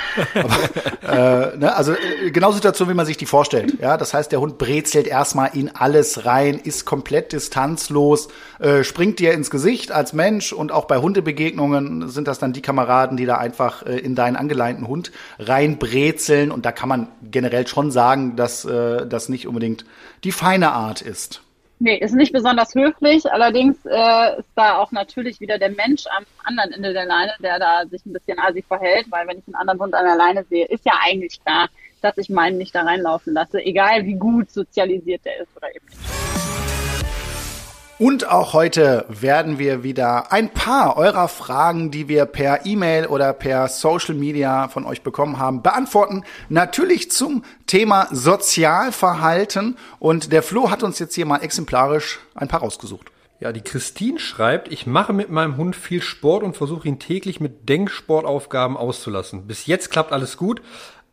Aber, 1.02 1.52
äh, 1.52 1.56
ne? 1.56 1.74
Also 1.74 1.92
äh, 1.92 2.30
genau 2.32 2.52
Situation, 2.52 2.90
wie 2.90 2.94
man 2.94 3.06
sich 3.06 3.16
die 3.16 3.24
vorstellt. 3.24 3.80
Ja, 3.80 3.96
das 3.96 4.12
heißt, 4.12 4.30
der 4.30 4.40
Hund 4.40 4.58
brezelt 4.58 5.06
erstmal 5.06 5.56
in 5.56 5.74
alles 5.74 6.26
rein, 6.26 6.58
ist 6.62 6.84
komplett 6.84 7.32
distanzlos, 7.32 8.28
äh, 8.58 8.84
springt 8.84 9.20
dir 9.20 9.32
ins 9.32 9.48
Gesicht 9.48 9.90
als 9.90 10.12
Mensch 10.12 10.52
und 10.52 10.70
auch 10.70 10.84
bei 10.84 10.98
Hundebegegnungen 10.98 12.10
sind 12.10 12.28
das 12.28 12.40
dann 12.40 12.52
die 12.52 12.60
Kameraden, 12.60 13.16
die 13.16 13.24
da 13.24 13.38
einfach 13.38 13.86
äh, 13.86 13.96
in 13.96 14.14
deinen 14.14 14.36
angeleinten 14.36 14.86
Hund 14.86 15.12
reinbrezeln. 15.38 16.50
Und 16.50 16.66
da 16.66 16.72
kann 16.72 16.90
man 16.90 17.08
generell 17.22 17.66
schon 17.66 17.90
sagen, 17.90 18.36
dass 18.36 18.66
äh, 18.66 19.06
das 19.06 19.30
nicht 19.30 19.48
unbedingt 19.48 19.86
die 20.24 20.32
feine 20.32 20.72
Art 20.72 21.00
ist. 21.00 21.40
Nee, 21.84 21.98
ist 21.98 22.14
nicht 22.14 22.32
besonders 22.32 22.74
höflich. 22.74 23.30
Allerdings 23.30 23.76
äh, 23.84 24.38
ist 24.38 24.48
da 24.54 24.78
auch 24.78 24.90
natürlich 24.90 25.38
wieder 25.40 25.58
der 25.58 25.68
Mensch 25.68 26.04
am 26.16 26.24
anderen 26.42 26.72
Ende 26.72 26.94
der 26.94 27.04
Leine, 27.04 27.34
der 27.40 27.58
da 27.58 27.84
sich 27.84 28.06
ein 28.06 28.14
bisschen 28.14 28.38
asi 28.38 28.62
verhält, 28.62 29.04
weil 29.10 29.28
wenn 29.28 29.36
ich 29.36 29.46
einen 29.46 29.56
anderen 29.56 29.80
Hund 29.80 29.94
an 29.94 30.06
der 30.06 30.16
Leine 30.16 30.44
sehe, 30.44 30.64
ist 30.64 30.86
ja 30.86 30.94
eigentlich 31.04 31.44
klar, 31.44 31.68
dass 32.00 32.16
ich 32.16 32.30
meinen 32.30 32.56
nicht 32.56 32.74
da 32.74 32.84
reinlaufen 32.84 33.34
lasse, 33.34 33.58
egal 33.58 34.06
wie 34.06 34.14
gut 34.14 34.50
sozialisiert 34.50 35.26
der 35.26 35.42
ist 35.42 35.54
oder 35.58 35.76
eben 35.76 35.84
nicht. 35.84 36.53
Und 38.04 38.28
auch 38.28 38.52
heute 38.52 39.06
werden 39.08 39.58
wir 39.58 39.82
wieder 39.82 40.30
ein 40.30 40.50
paar 40.50 40.98
eurer 40.98 41.26
Fragen, 41.26 41.90
die 41.90 42.06
wir 42.06 42.26
per 42.26 42.66
E-Mail 42.66 43.06
oder 43.06 43.32
per 43.32 43.66
Social 43.68 44.14
Media 44.14 44.68
von 44.68 44.84
euch 44.84 45.00
bekommen 45.00 45.38
haben, 45.38 45.62
beantworten. 45.62 46.22
Natürlich 46.50 47.10
zum 47.10 47.44
Thema 47.66 48.08
Sozialverhalten. 48.10 49.78
Und 50.00 50.32
der 50.32 50.42
Flo 50.42 50.70
hat 50.70 50.82
uns 50.82 50.98
jetzt 50.98 51.14
hier 51.14 51.24
mal 51.24 51.38
exemplarisch 51.38 52.20
ein 52.34 52.46
paar 52.46 52.60
rausgesucht. 52.60 53.10
Ja, 53.40 53.52
die 53.52 53.62
Christine 53.62 54.18
schreibt, 54.18 54.70
ich 54.70 54.86
mache 54.86 55.14
mit 55.14 55.30
meinem 55.30 55.56
Hund 55.56 55.74
viel 55.74 56.02
Sport 56.02 56.42
und 56.42 56.58
versuche 56.58 56.86
ihn 56.86 56.98
täglich 56.98 57.40
mit 57.40 57.70
Denksportaufgaben 57.70 58.76
auszulassen. 58.76 59.46
Bis 59.46 59.64
jetzt 59.64 59.90
klappt 59.90 60.12
alles 60.12 60.36
gut, 60.36 60.60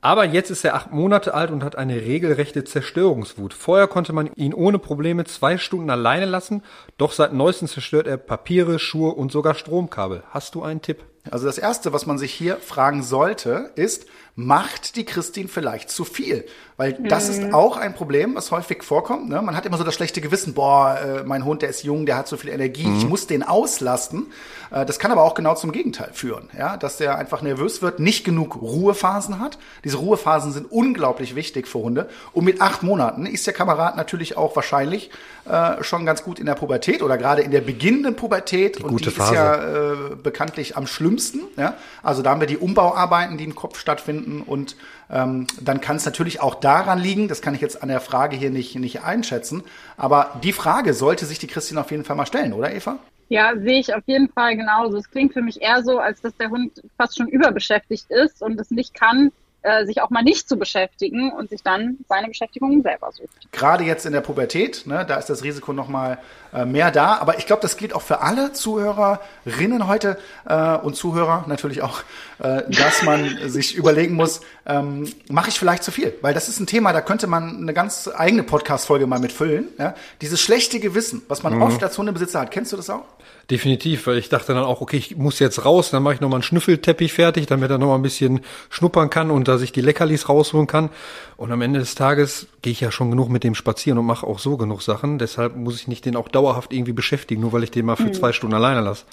aber 0.02 0.26
jetzt 0.26 0.50
ist 0.50 0.66
er 0.66 0.76
acht 0.76 0.92
Monate 0.92 1.34
alt 1.34 1.52
und 1.52 1.64
hat 1.64 1.78
eine 1.78 1.96
regelrechte 1.96 2.64
Zerstörungswut. 2.64 3.54
Vorher 3.54 3.88
konnte 3.88 4.14
man 4.14 4.32
ihn 4.36 4.54
ohne 4.54 4.80
Probleme 4.80 5.26
zwei 5.26 5.58
Stunden 5.58 5.90
alleine 5.90 6.26
lassen, 6.26 6.64
doch 6.98 7.12
seit 7.12 7.34
neuestem 7.34 7.68
zerstört 7.68 8.08
er 8.08 8.18
Papiere, 8.18 8.80
Schuhe 8.80 9.12
und 9.12 9.32
sogar 9.32 9.54
Stromkabel. 9.54 10.24
Hast 10.32 10.56
du 10.56 10.64
einen 10.64 10.82
Tipp? 10.82 11.04
Also 11.30 11.46
das 11.46 11.60
Erste, 11.60 11.94
was 11.94 12.08
man 12.08 12.18
sich 12.18 12.34
hier 12.34 12.58
fragen 12.58 13.04
sollte, 13.04 13.72
ist, 13.76 14.08
macht 14.36 14.96
die 14.96 15.06
Christine 15.06 15.48
vielleicht 15.48 15.90
zu 15.90 16.06
viel? 16.06 16.46
Weil 16.78 16.94
das 16.94 17.30
mhm. 17.30 17.46
ist 17.46 17.54
auch 17.54 17.78
ein 17.78 17.94
Problem, 17.94 18.34
was 18.34 18.50
häufig 18.50 18.82
vorkommt. 18.84 19.30
Ne? 19.30 19.40
Man 19.42 19.56
hat 19.56 19.66
immer 19.68 19.78
so 19.78 19.84
das 19.84 19.94
schlechte 19.94 20.20
Gewissen, 20.20 20.54
boah, 20.54 20.98
äh, 21.00 21.24
mein 21.24 21.46
Hund, 21.46 21.62
der 21.62 21.70
ist 21.70 21.84
jung, 21.84 22.06
der 22.08 22.18
hat 22.18 22.28
so 22.28 22.38
viel 22.38 22.50
Energie, 22.50 22.88
mhm. 22.88 22.98
ich 22.98 23.08
muss 23.08 23.28
den 23.28 23.44
auslasten. 23.44 24.28
Äh, 24.72 24.86
das 24.86 24.98
kann 24.98 25.12
aber 25.12 25.22
auch 25.24 25.36
genau 25.36 25.54
zum 25.54 25.72
Gegenteil 25.72 26.10
führen, 26.14 26.50
ja? 26.58 26.78
dass 26.78 26.98
der 26.98 27.18
einfach 27.18 27.42
nervös 27.42 27.82
wird, 27.82 28.00
nicht 28.00 28.24
genug 28.24 28.60
Ruhephasen 28.60 29.40
hat. 29.40 29.60
Diese 29.84 29.98
Ruhephasen 29.98 30.54
sind 30.54 30.72
unglaublich 30.72 31.36
wichtig 31.36 31.68
für 31.68 31.80
Hunde. 31.80 32.10
Und 32.34 32.46
mit 32.46 32.62
acht 32.62 32.84
Monaten 32.84 33.26
ist 33.26 33.46
der 33.46 33.54
Kamerad 33.54 33.96
natürlich 33.96 34.38
auch 34.38 34.56
wahrscheinlich 34.56 35.12
äh, 35.46 35.84
schon 35.84 36.06
ganz 36.06 36.24
gut 36.24 36.40
in 36.40 36.46
der 36.46 36.56
Pubertät 36.56 37.04
oder 37.04 37.18
gerade 37.18 37.42
in 37.42 37.52
der 37.52 37.62
beginnenden 37.62 38.16
Pubertät. 38.16 38.80
Die 38.80 38.84
und 38.84 39.06
die 39.06 39.12
Phase. 39.12 39.32
ist 39.32 39.36
ja 39.36 39.56
äh, 39.56 39.96
bekanntlich 40.16 40.78
am 40.78 40.88
schlimmsten. 40.88 41.42
Ja? 41.58 41.76
Also 42.02 42.22
da 42.22 42.32
haben 42.32 42.40
wir 42.40 42.48
die 42.48 42.58
Umbauarbeiten, 42.58 43.38
die 43.38 43.44
im 43.44 43.56
Kopf 43.56 43.78
stattfinden 43.78 44.21
und 44.46 44.76
ähm, 45.10 45.48
dann 45.62 45.82
kann 45.82 45.98
es 45.98 46.06
natürlich 46.06 46.42
auch 46.42 46.56
daran 46.56 47.00
liegen, 47.00 47.28
das 47.28 47.42
kann 47.42 47.56
ich 47.56 47.62
jetzt 47.62 47.82
an 47.82 47.90
der 47.90 48.02
Frage 48.02 48.36
hier 48.36 48.50
nicht, 48.50 48.76
nicht 48.76 49.04
einschätzen, 49.04 49.64
aber 49.98 50.40
die 50.44 50.54
Frage 50.54 50.94
sollte 50.94 51.26
sich 51.26 51.40
die 51.40 51.48
Christine 51.48 51.82
auf 51.82 51.92
jeden 51.92 52.04
Fall 52.04 52.16
mal 52.16 52.26
stellen, 52.26 52.54
oder 52.54 52.74
Eva? 52.74 53.00
Ja, 53.30 53.54
sehe 53.56 53.80
ich 53.80 53.94
auf 53.96 54.04
jeden 54.08 54.28
Fall 54.28 54.58
genauso. 54.58 54.98
Es 54.98 55.10
klingt 55.10 55.32
für 55.32 55.42
mich 55.42 55.62
eher 55.62 55.84
so, 55.84 56.00
als 56.00 56.20
dass 56.20 56.36
der 56.36 56.50
Hund 56.50 56.82
fast 56.98 57.18
schon 57.18 57.30
überbeschäftigt 57.30 58.12
ist 58.12 58.42
und 58.42 58.60
es 58.60 58.72
nicht 58.72 58.94
kann, 58.94 59.32
äh, 59.64 59.86
sich 59.86 60.02
auch 60.02 60.10
mal 60.10 60.24
nicht 60.24 60.50
zu 60.50 60.58
beschäftigen 60.58 61.32
und 61.32 61.50
sich 61.50 61.62
dann 61.64 61.98
seine 62.10 62.28
Beschäftigung 62.28 62.82
selber 62.82 63.12
sucht. 63.12 63.52
Gerade 63.52 63.84
jetzt 63.84 64.06
in 64.06 64.14
der 64.14 64.22
Pubertät, 64.22 64.88
ne, 64.88 65.06
da 65.08 65.16
ist 65.16 65.30
das 65.30 65.44
Risiko 65.44 65.74
noch 65.74 65.88
mal 65.88 66.18
äh, 66.54 66.66
mehr 66.66 66.92
da. 66.92 67.18
Aber 67.18 67.38
ich 67.38 67.46
glaube, 67.46 67.62
das 67.62 67.78
gilt 67.78 67.94
auch 67.94 68.02
für 68.02 68.22
alle 68.22 68.54
Zuhörerinnen 68.54 69.88
heute 69.88 70.18
äh, 70.46 70.76
und 70.78 70.96
Zuhörer 70.96 71.46
natürlich 71.48 71.82
auch, 71.82 72.02
äh, 72.40 72.64
dass 72.70 73.04
man 73.04 73.38
sich 73.48 73.76
überlegen 73.76 74.16
muss, 74.16 74.42
ähm, 74.66 75.12
mache 75.30 75.50
ich 75.50 75.60
vielleicht 75.60 75.84
zu 75.84 75.92
viel? 75.92 76.14
Weil 76.22 76.34
das 76.34 76.50
ist 76.50 76.60
ein 76.60 76.68
Thema, 76.68 76.94
da 76.94 77.02
könnte 77.02 77.28
man 77.28 77.58
eine 77.58 77.74
ganz 77.74 78.10
eigene 78.14 78.44
Podcast-Folge 78.44 79.08
mal 79.08 79.20
mitfüllen. 79.20 79.68
Ja? 79.78 79.96
Dieses 80.22 80.42
schlechte 80.42 80.80
Gewissen, 80.80 81.22
was 81.28 81.44
man 81.44 81.56
mhm. 81.56 81.62
oft 81.62 81.84
als 81.84 81.98
Hundebesitzer 81.98 82.42
hat. 82.42 82.52
Kennst 82.52 82.72
du 82.74 82.78
das 82.78 82.90
auch? 82.90 83.06
Definitiv, 83.50 84.08
weil 84.08 84.18
ich 84.18 84.30
dachte 84.30 84.54
dann 84.54 84.64
auch, 84.64 84.82
okay, 84.82 84.98
ich 84.98 85.18
muss 85.18 85.40
jetzt 85.40 85.66
raus, 85.66 85.92
dann 85.92 86.04
mache 86.04 86.14
ich 86.14 86.22
nochmal 86.22 86.38
einen 86.38 86.44
Schnüffelteppich 86.44 87.12
fertig, 87.12 87.48
damit 87.48 87.70
er 87.70 87.78
nochmal 87.78 87.98
ein 87.98 88.02
bisschen 88.02 88.42
schnuppern 88.70 89.10
kann 89.10 89.30
und 89.30 89.48
dass 89.52 89.62
ich 89.62 89.72
die 89.72 89.82
Leckerlis 89.82 90.30
rausholen 90.30 90.68
kann. 90.68 90.90
Und 91.38 91.52
am 91.52 91.62
Ende 91.62 91.80
des 91.80 91.96
Tages 91.96 92.48
gehe 92.62 92.72
ich 92.72 92.82
ja 92.82 92.92
schon 92.92 93.12
genug 93.12 93.30
mit 93.30 93.44
dem 93.44 93.56
spazieren 93.56 94.00
und 94.00 94.06
mache 94.06 94.26
auch 94.26 94.40
so 94.40 94.58
genug 94.58 94.82
Sachen. 94.82 95.20
Deshalb 95.20 95.56
muss 95.56 95.76
ich 95.76 95.88
nicht 95.88 96.06
den 96.06 96.16
auch 96.16 96.30
dauerhaft 96.30 96.74
irgendwie 96.74 96.94
beschäftigen, 96.94 97.42
nur 97.42 97.54
weil 97.54 97.64
ich 97.64 97.72
den 97.72 97.86
mal 97.86 97.96
für 97.96 98.04
mhm. 98.04 98.14
zwei 98.14 98.34
Stunden 98.34 98.56
alleine 98.56 98.82
lasse. 98.82 99.04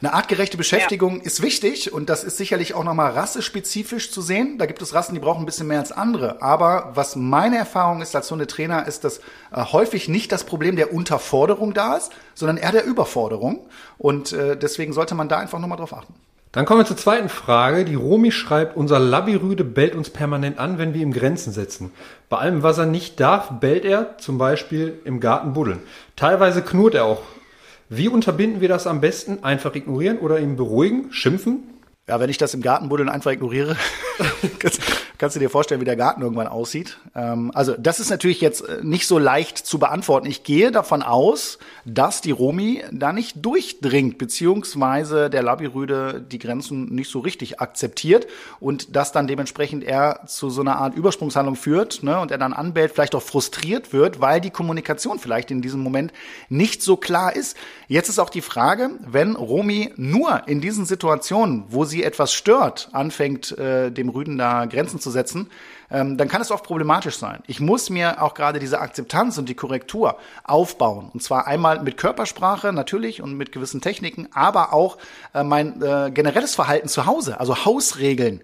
Eine 0.00 0.14
artgerechte 0.14 0.56
Beschäftigung 0.56 1.16
ja. 1.16 1.22
ist 1.24 1.42
wichtig 1.42 1.92
und 1.92 2.08
das 2.08 2.22
ist 2.22 2.36
sicherlich 2.36 2.74
auch 2.74 2.84
nochmal 2.84 3.12
rassespezifisch 3.12 4.12
zu 4.12 4.22
sehen. 4.22 4.56
Da 4.56 4.66
gibt 4.66 4.80
es 4.80 4.94
Rassen, 4.94 5.14
die 5.14 5.20
brauchen 5.20 5.42
ein 5.42 5.46
bisschen 5.46 5.66
mehr 5.66 5.80
als 5.80 5.90
andere. 5.90 6.40
Aber 6.40 6.92
was 6.94 7.16
meine 7.16 7.56
Erfahrung 7.56 8.00
ist 8.00 8.14
als 8.14 8.30
Hundetrainer, 8.30 8.86
ist, 8.86 9.02
dass 9.02 9.18
äh, 9.18 9.64
häufig 9.72 10.08
nicht 10.08 10.30
das 10.30 10.44
Problem 10.44 10.76
der 10.76 10.92
Unterforderung 10.92 11.74
da 11.74 11.96
ist, 11.96 12.12
sondern 12.34 12.58
eher 12.58 12.70
der 12.70 12.84
Überforderung. 12.84 13.66
Und 13.98 14.32
äh, 14.32 14.56
deswegen 14.56 14.92
sollte 14.92 15.16
man 15.16 15.28
da 15.28 15.38
einfach 15.38 15.58
nochmal 15.58 15.78
drauf 15.78 15.92
achten. 15.92 16.14
Dann 16.52 16.64
kommen 16.64 16.80
wir 16.80 16.86
zur 16.86 16.96
zweiten 16.96 17.28
Frage. 17.28 17.84
Die 17.84 17.94
Romi 17.94 18.32
schreibt, 18.32 18.76
unser 18.76 18.98
Labirüde 18.98 19.64
bellt 19.64 19.94
uns 19.94 20.10
permanent 20.10 20.58
an, 20.58 20.78
wenn 20.78 20.94
wir 20.94 21.02
ihm 21.02 21.12
Grenzen 21.12 21.52
setzen. 21.52 21.92
Bei 22.28 22.38
allem, 22.38 22.62
was 22.62 22.78
er 22.78 22.86
nicht 22.86 23.20
darf, 23.20 23.50
bellt 23.60 23.84
er, 23.84 24.18
zum 24.18 24.38
Beispiel 24.38 24.98
im 25.04 25.20
Garten 25.20 25.52
buddeln. 25.52 25.80
Teilweise 26.16 26.62
knurrt 26.62 26.94
er 26.94 27.04
auch 27.04 27.22
wie 27.90 28.08
unterbinden 28.08 28.60
wir 28.60 28.68
das 28.68 28.86
am 28.86 29.00
besten? 29.00 29.42
Einfach 29.44 29.74
ignorieren 29.74 30.18
oder 30.18 30.38
ihn 30.38 30.56
beruhigen, 30.56 31.10
schimpfen? 31.10 31.62
Ja, 32.06 32.20
wenn 32.20 32.28
ich 32.28 32.36
das 32.36 32.52
im 32.52 32.60
Gartenbuddeln 32.60 33.08
einfach 33.08 33.30
ignoriere, 33.30 33.76
kannst, 35.18 35.36
du 35.36 35.40
dir 35.40 35.50
vorstellen, 35.50 35.80
wie 35.80 35.84
der 35.84 35.96
Garten 35.96 36.22
irgendwann 36.22 36.46
aussieht. 36.46 36.98
Ähm, 37.14 37.50
also 37.54 37.74
das 37.78 38.00
ist 38.00 38.10
natürlich 38.10 38.40
jetzt 38.40 38.60
äh, 38.62 38.78
nicht 38.82 39.06
so 39.06 39.18
leicht 39.18 39.58
zu 39.58 39.78
beantworten. 39.78 40.26
Ich 40.26 40.44
gehe 40.44 40.70
davon 40.70 41.02
aus, 41.02 41.58
dass 41.84 42.20
die 42.20 42.30
Romi 42.30 42.82
da 42.92 43.12
nicht 43.12 43.44
durchdringt, 43.44 44.18
beziehungsweise 44.18 45.30
der 45.30 45.42
Labirüde 45.42 46.20
die 46.20 46.38
Grenzen 46.38 46.86
nicht 46.94 47.10
so 47.10 47.20
richtig 47.20 47.60
akzeptiert 47.60 48.26
und 48.60 48.96
das 48.96 49.12
dann 49.12 49.26
dementsprechend 49.26 49.84
er 49.84 50.20
zu 50.26 50.50
so 50.50 50.60
einer 50.60 50.76
Art 50.76 50.94
Übersprungshandlung 50.94 51.56
führt 51.56 52.02
ne, 52.02 52.20
und 52.20 52.30
er 52.30 52.38
dann 52.38 52.52
anbellt, 52.52 52.92
vielleicht 52.92 53.14
auch 53.14 53.22
frustriert 53.22 53.92
wird, 53.92 54.20
weil 54.20 54.40
die 54.40 54.50
Kommunikation 54.50 55.18
vielleicht 55.18 55.50
in 55.50 55.62
diesem 55.62 55.80
Moment 55.80 56.12
nicht 56.48 56.82
so 56.82 56.96
klar 56.96 57.34
ist. 57.34 57.56
Jetzt 57.88 58.08
ist 58.08 58.18
auch 58.18 58.30
die 58.30 58.40
Frage, 58.40 58.90
wenn 59.06 59.34
Romi 59.34 59.92
nur 59.96 60.46
in 60.46 60.60
diesen 60.60 60.86
Situationen, 60.86 61.64
wo 61.68 61.84
sie 61.84 62.02
etwas 62.02 62.32
stört, 62.32 62.88
anfängt, 62.92 63.56
äh, 63.58 63.90
dem 63.90 64.08
Rüden 64.08 64.38
da 64.38 64.66
Grenzen 64.66 65.00
zu 65.00 65.07
setzen, 65.10 65.50
ähm, 65.90 66.16
dann 66.16 66.28
kann 66.28 66.40
es 66.40 66.50
oft 66.50 66.64
problematisch 66.64 67.16
sein. 67.16 67.42
Ich 67.46 67.60
muss 67.60 67.90
mir 67.90 68.22
auch 68.22 68.34
gerade 68.34 68.58
diese 68.58 68.80
Akzeptanz 68.80 69.38
und 69.38 69.48
die 69.48 69.54
Korrektur 69.54 70.18
aufbauen. 70.44 71.10
Und 71.12 71.22
zwar 71.22 71.46
einmal 71.46 71.82
mit 71.82 71.96
Körpersprache 71.96 72.72
natürlich 72.72 73.22
und 73.22 73.34
mit 73.34 73.52
gewissen 73.52 73.80
Techniken, 73.80 74.28
aber 74.32 74.72
auch 74.72 74.98
äh, 75.34 75.42
mein 75.42 75.82
äh, 75.82 76.10
generelles 76.12 76.54
Verhalten 76.54 76.88
zu 76.88 77.06
Hause, 77.06 77.40
also 77.40 77.64
Hausregeln. 77.64 78.42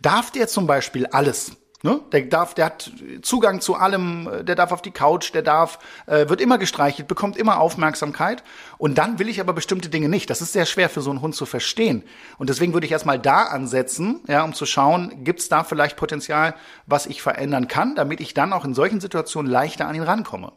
Darf 0.00 0.30
der 0.30 0.48
zum 0.48 0.66
Beispiel 0.66 1.06
alles? 1.06 1.56
Ne? 1.82 2.00
Der 2.10 2.22
darf, 2.22 2.54
der 2.54 2.64
hat 2.66 2.90
Zugang 3.22 3.60
zu 3.60 3.74
allem, 3.74 4.28
der 4.42 4.54
darf 4.54 4.72
auf 4.72 4.80
die 4.80 4.90
Couch, 4.90 5.34
der 5.34 5.42
darf, 5.42 5.78
äh, 6.06 6.28
wird 6.28 6.40
immer 6.40 6.56
gestreichelt, 6.56 7.06
bekommt 7.06 7.36
immer 7.36 7.60
Aufmerksamkeit. 7.60 8.42
Und 8.78 8.96
dann 8.96 9.18
will 9.18 9.28
ich 9.28 9.40
aber 9.40 9.52
bestimmte 9.52 9.90
Dinge 9.90 10.08
nicht. 10.08 10.30
Das 10.30 10.40
ist 10.40 10.52
sehr 10.52 10.66
schwer 10.66 10.88
für 10.88 11.02
so 11.02 11.10
einen 11.10 11.20
Hund 11.20 11.34
zu 11.34 11.44
verstehen. 11.44 12.02
Und 12.38 12.48
deswegen 12.48 12.72
würde 12.72 12.86
ich 12.86 12.92
erstmal 12.92 13.18
da 13.18 13.44
ansetzen, 13.44 14.20
ja, 14.26 14.42
um 14.42 14.54
zu 14.54 14.64
schauen, 14.64 15.22
gibt 15.22 15.40
es 15.40 15.48
da 15.48 15.64
vielleicht 15.64 15.96
Potenzial, 15.96 16.54
was 16.86 17.06
ich 17.06 17.20
verändern 17.20 17.68
kann, 17.68 17.94
damit 17.94 18.20
ich 18.20 18.32
dann 18.32 18.52
auch 18.52 18.64
in 18.64 18.74
solchen 18.74 19.00
Situationen 19.00 19.50
leichter 19.50 19.86
an 19.86 19.94
ihn 19.94 20.02
rankomme. 20.02 20.52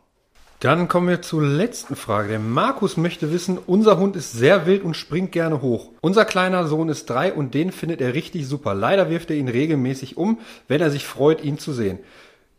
Dann 0.59 0.89
kommen 0.89 1.07
wir 1.07 1.21
zur 1.21 1.41
letzten 1.41 1.95
Frage. 1.95 2.29
Der 2.29 2.39
Markus 2.39 2.97
möchte 2.97 3.31
wissen, 3.31 3.57
unser 3.57 3.97
Hund 3.97 4.17
ist 4.17 4.33
sehr 4.33 4.65
wild 4.65 4.83
und 4.83 4.95
springt 4.95 5.31
gerne 5.31 5.61
hoch. 5.61 5.91
Unser 6.01 6.25
kleiner 6.25 6.67
Sohn 6.67 6.89
ist 6.89 7.09
drei 7.09 7.31
und 7.31 7.53
den 7.53 7.71
findet 7.71 8.01
er 8.01 8.13
richtig 8.13 8.45
super. 8.45 8.73
Leider 8.73 9.09
wirft 9.09 9.29
er 9.29 9.37
ihn 9.37 9.47
regelmäßig 9.47 10.17
um, 10.17 10.39
wenn 10.67 10.81
er 10.81 10.91
sich 10.91 11.05
freut, 11.05 11.41
ihn 11.45 11.59
zu 11.59 11.71
sehen. 11.71 11.99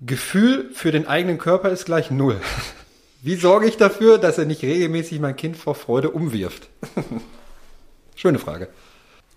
Gefühl 0.00 0.71
für 0.73 0.92
den 0.92 1.07
eigenen 1.07 1.37
Körper 1.37 1.69
ist 1.69 1.85
gleich 1.85 2.11
null. 2.11 2.40
Wie 3.23 3.35
sorge 3.35 3.66
ich 3.66 3.76
dafür, 3.76 4.16
dass 4.16 4.38
er 4.38 4.47
nicht 4.47 4.62
regelmäßig 4.62 5.21
mein 5.21 5.37
Kind 5.37 5.59
vor 5.59 5.75
Freude 5.75 6.11
umwirft? 6.11 6.69
Schöne 8.16 8.38
Frage. 8.38 8.69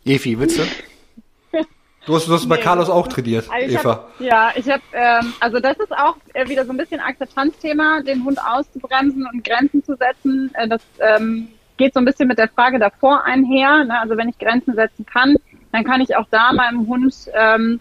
Efi, 0.06 0.40
willst 0.40 0.58
du? 0.58 0.64
Du 2.06 2.16
hast, 2.16 2.28
du 2.28 2.34
hast 2.34 2.44
nee, 2.44 2.50
bei 2.50 2.58
Carlos 2.58 2.90
auch 2.90 3.08
trainiert, 3.08 3.50
also 3.50 3.80
Eva. 3.80 3.90
Hab, 3.92 4.20
ja, 4.20 4.52
ich 4.56 4.70
habe, 4.70 4.82
ähm, 4.92 5.34
also 5.40 5.60
das 5.60 5.78
ist 5.78 5.92
auch 5.94 6.18
äh, 6.34 6.50
wieder 6.50 6.66
so 6.66 6.72
ein 6.72 6.78
bisschen 6.78 7.00
Akzeptanzthema, 7.00 8.02
den 8.02 8.26
Hund 8.26 8.40
auszubremsen 8.46 9.26
und 9.32 9.44
Grenzen 9.44 9.84
zu 9.84 9.96
setzen. 9.96 10.52
Äh, 10.54 10.68
das 10.68 10.82
ähm, 11.00 11.48
geht 11.78 11.94
so 11.94 12.00
ein 12.00 12.06
bisschen 12.06 12.28
mit 12.28 12.38
der 12.38 12.50
Frage 12.50 12.78
davor 12.78 13.24
einher. 13.24 13.86
Ne? 13.86 14.00
Also 14.00 14.18
wenn 14.18 14.28
ich 14.28 14.38
Grenzen 14.38 14.76
setzen 14.76 15.06
kann, 15.06 15.38
dann 15.72 15.86
kann 15.86 16.02
ich 16.02 16.16
auch 16.16 16.28
da 16.30 16.52
meinem 16.52 16.88
Hund 16.88 17.16
ähm, 17.34 17.80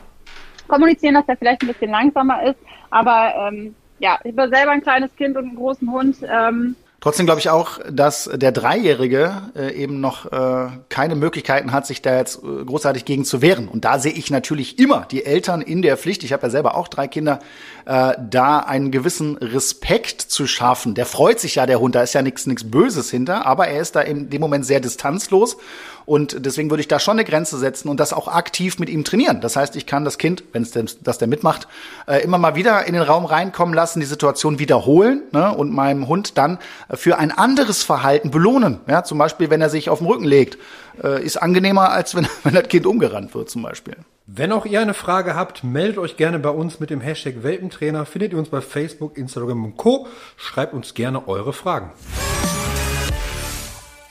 kommunizieren, 0.68 1.14
dass 1.14 1.28
er 1.28 1.36
vielleicht 1.36 1.62
ein 1.62 1.68
bisschen 1.68 1.90
langsamer 1.90 2.44
ist. 2.44 2.58
Aber 2.90 3.34
ähm, 3.36 3.74
ja, 3.98 4.18
ich 4.22 4.34
bin 4.34 4.50
selber 4.50 4.70
ein 4.70 4.82
kleines 4.82 5.14
Kind 5.16 5.36
und 5.36 5.46
einen 5.46 5.56
großen 5.56 5.90
Hund. 5.90 6.16
Ähm, 6.22 6.76
Trotzdem 7.02 7.26
glaube 7.26 7.40
ich 7.40 7.50
auch, 7.50 7.80
dass 7.90 8.30
der 8.32 8.52
Dreijährige 8.52 9.42
äh, 9.56 9.74
eben 9.74 10.00
noch 10.00 10.30
äh, 10.30 10.68
keine 10.88 11.16
Möglichkeiten 11.16 11.72
hat, 11.72 11.84
sich 11.84 12.00
da 12.00 12.16
jetzt 12.16 12.38
äh, 12.44 12.64
großartig 12.64 13.04
gegen 13.04 13.24
zu 13.24 13.42
wehren. 13.42 13.66
Und 13.66 13.84
da 13.84 13.98
sehe 13.98 14.12
ich 14.12 14.30
natürlich 14.30 14.78
immer 14.78 15.04
die 15.10 15.24
Eltern 15.24 15.62
in 15.62 15.82
der 15.82 15.96
Pflicht. 15.96 16.22
Ich 16.22 16.32
habe 16.32 16.44
ja 16.44 16.50
selber 16.50 16.76
auch 16.76 16.86
drei 16.86 17.08
Kinder, 17.08 17.40
äh, 17.86 18.12
da 18.30 18.60
einen 18.60 18.92
gewissen 18.92 19.36
Respekt 19.36 20.20
zu 20.20 20.46
schaffen. 20.46 20.94
Der 20.94 21.04
freut 21.04 21.40
sich 21.40 21.56
ja, 21.56 21.66
der 21.66 21.80
Hund, 21.80 21.96
da 21.96 22.04
ist 22.04 22.12
ja 22.12 22.22
nichts 22.22 22.46
nichts 22.46 22.70
Böses 22.70 23.10
hinter, 23.10 23.46
aber 23.46 23.66
er 23.66 23.80
ist 23.80 23.96
da 23.96 24.00
in 24.00 24.30
dem 24.30 24.40
Moment 24.40 24.64
sehr 24.64 24.78
distanzlos 24.78 25.56
und 26.04 26.44
deswegen 26.44 26.70
würde 26.70 26.80
ich 26.80 26.88
da 26.88 26.98
schon 26.98 27.18
eine 27.18 27.24
Grenze 27.24 27.58
setzen 27.58 27.88
und 27.88 27.98
das 28.00 28.12
auch 28.12 28.28
aktiv 28.28 28.78
mit 28.78 28.88
ihm 28.88 29.04
trainieren. 29.04 29.40
Das 29.40 29.56
heißt, 29.56 29.76
ich 29.76 29.86
kann 29.86 30.04
das 30.04 30.18
Kind, 30.18 30.44
wenn 30.52 30.62
es 30.62 30.98
das 31.00 31.18
der 31.18 31.28
mitmacht, 31.28 31.68
äh, 32.06 32.22
immer 32.22 32.38
mal 32.38 32.54
wieder 32.54 32.84
in 32.86 32.94
den 32.94 33.02
Raum 33.02 33.24
reinkommen 33.24 33.74
lassen, 33.74 34.00
die 34.00 34.06
Situation 34.06 34.58
wiederholen 34.58 35.22
ne, 35.32 35.54
und 35.54 35.72
meinem 35.72 36.08
Hund 36.08 36.38
dann 36.38 36.58
für 36.92 37.18
ein 37.18 37.30
anderes 37.30 37.82
Verhalten 37.82 38.30
belohnen. 38.30 38.80
Ja, 38.86 39.04
zum 39.04 39.18
Beispiel, 39.18 39.50
wenn 39.50 39.60
er 39.60 39.70
sich 39.70 39.90
auf 39.90 39.98
den 39.98 40.06
Rücken 40.06 40.24
legt, 40.24 40.58
äh, 41.02 41.24
ist 41.24 41.36
angenehmer, 41.36 41.90
als 41.90 42.14
wenn, 42.14 42.26
wenn 42.42 42.54
das 42.54 42.68
Kind 42.68 42.86
umgerannt 42.86 43.34
wird 43.34 43.50
zum 43.50 43.62
Beispiel. 43.62 43.96
Wenn 44.26 44.52
auch 44.52 44.66
ihr 44.66 44.80
eine 44.80 44.94
Frage 44.94 45.34
habt, 45.34 45.64
meldet 45.64 45.98
euch 45.98 46.16
gerne 46.16 46.38
bei 46.38 46.50
uns 46.50 46.80
mit 46.80 46.90
dem 46.90 47.00
Hashtag 47.00 47.42
Welpentrainer. 47.42 48.06
Findet 48.06 48.32
ihr 48.32 48.38
uns 48.38 48.48
bei 48.48 48.60
Facebook, 48.60 49.18
Instagram 49.18 49.64
und 49.64 49.76
Co. 49.76 50.06
Schreibt 50.36 50.74
uns 50.74 50.94
gerne 50.94 51.26
eure 51.26 51.52
Fragen. 51.52 51.90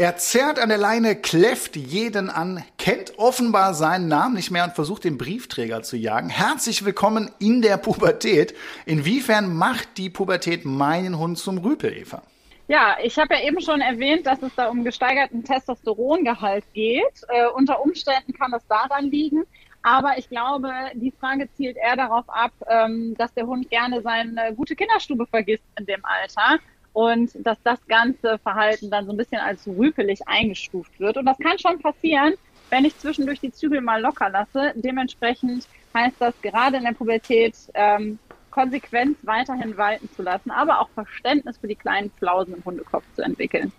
Er 0.01 0.17
zerrt 0.17 0.57
an 0.57 0.69
der 0.69 0.79
Leine, 0.79 1.15
kläfft 1.15 1.75
jeden 1.75 2.31
an, 2.31 2.63
kennt 2.79 3.19
offenbar 3.19 3.75
seinen 3.75 4.07
Namen 4.07 4.33
nicht 4.33 4.49
mehr 4.49 4.63
und 4.63 4.73
versucht 4.73 5.03
den 5.03 5.19
Briefträger 5.19 5.83
zu 5.83 5.95
jagen. 5.95 6.29
Herzlich 6.29 6.83
willkommen 6.83 7.29
in 7.37 7.61
der 7.61 7.77
Pubertät. 7.77 8.55
Inwiefern 8.87 9.55
macht 9.55 9.99
die 9.99 10.09
Pubertät 10.09 10.65
meinen 10.65 11.19
Hund 11.19 11.37
zum 11.37 11.59
Rüpel, 11.59 11.95
Eva? 11.95 12.23
Ja, 12.67 12.97
ich 13.03 13.15
habe 13.19 13.35
ja 13.35 13.41
eben 13.43 13.61
schon 13.61 13.79
erwähnt, 13.79 14.25
dass 14.25 14.41
es 14.41 14.55
da 14.55 14.69
um 14.69 14.83
gesteigerten 14.83 15.43
Testosterongehalt 15.43 16.65
geht. 16.73 17.21
Äh, 17.27 17.45
unter 17.49 17.79
Umständen 17.83 18.33
kann 18.33 18.49
das 18.49 18.65
daran 18.65 19.11
liegen. 19.11 19.43
Aber 19.83 20.17
ich 20.17 20.27
glaube, 20.29 20.71
die 20.95 21.11
Frage 21.11 21.47
zielt 21.55 21.77
eher 21.77 21.95
darauf 21.95 22.27
ab, 22.27 22.53
ähm, 22.67 23.13
dass 23.19 23.31
der 23.35 23.45
Hund 23.45 23.69
gerne 23.69 24.01
seine 24.01 24.55
gute 24.55 24.75
Kinderstube 24.75 25.27
vergisst 25.27 25.63
in 25.77 25.85
dem 25.85 26.03
Alter 26.03 26.59
und 26.93 27.31
dass 27.35 27.57
das 27.63 27.79
ganze 27.87 28.37
Verhalten 28.39 28.89
dann 28.89 29.05
so 29.05 29.11
ein 29.11 29.17
bisschen 29.17 29.39
als 29.39 29.67
rüpelig 29.67 30.27
eingestuft 30.27 30.99
wird. 30.99 31.17
Und 31.17 31.25
das 31.25 31.37
kann 31.37 31.57
schon 31.57 31.79
passieren, 31.79 32.33
wenn 32.69 32.85
ich 32.85 32.97
zwischendurch 32.97 33.39
die 33.39 33.51
Zügel 33.51 33.81
mal 33.81 34.01
locker 34.01 34.29
lasse. 34.29 34.73
Dementsprechend 34.75 35.67
heißt 35.93 36.15
das 36.19 36.33
gerade 36.41 36.77
in 36.77 36.83
der 36.83 36.93
Pubertät 36.93 37.55
ähm, 37.73 38.19
Konsequenz 38.49 39.17
weiterhin 39.23 39.77
walten 39.77 40.09
zu 40.15 40.21
lassen, 40.21 40.51
aber 40.51 40.81
auch 40.81 40.89
Verständnis 40.89 41.57
für 41.57 41.67
die 41.67 41.75
kleinen 41.75 42.11
Flausen 42.19 42.55
im 42.55 42.65
Hundekopf 42.65 43.03
zu 43.15 43.21
entwickeln. 43.21 43.71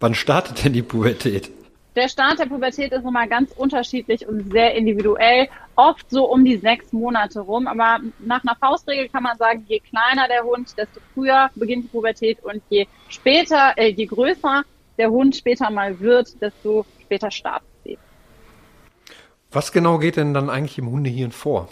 Wann 0.00 0.14
startet 0.14 0.64
denn 0.64 0.74
die 0.74 0.82
Pubertät? 0.82 1.50
Der 1.98 2.08
Start 2.08 2.38
der 2.38 2.46
Pubertät 2.46 2.92
ist 2.92 3.04
immer 3.04 3.26
ganz 3.26 3.50
unterschiedlich 3.56 4.24
und 4.24 4.52
sehr 4.52 4.72
individuell, 4.76 5.48
oft 5.74 6.08
so 6.08 6.30
um 6.30 6.44
die 6.44 6.56
sechs 6.56 6.92
Monate 6.92 7.40
rum. 7.40 7.66
Aber 7.66 7.98
nach 8.20 8.40
einer 8.44 8.54
Faustregel 8.54 9.08
kann 9.08 9.24
man 9.24 9.36
sagen, 9.36 9.64
je 9.66 9.80
kleiner 9.80 10.28
der 10.28 10.44
Hund, 10.44 10.78
desto 10.78 11.00
früher 11.12 11.50
beginnt 11.56 11.86
die 11.86 11.88
Pubertät 11.88 12.38
und 12.44 12.62
je 12.68 12.86
später, 13.08 13.72
äh, 13.74 13.88
je 13.88 14.06
größer 14.06 14.62
der 14.96 15.10
Hund 15.10 15.34
später 15.34 15.70
mal 15.70 15.98
wird, 15.98 16.40
desto 16.40 16.86
später 17.02 17.32
startet 17.32 17.68
sie. 17.82 17.98
Was 19.50 19.72
genau 19.72 19.98
geht 19.98 20.18
denn 20.18 20.32
dann 20.34 20.50
eigentlich 20.50 20.78
im 20.78 20.88
Hundehirn 20.88 21.32
vor? 21.32 21.68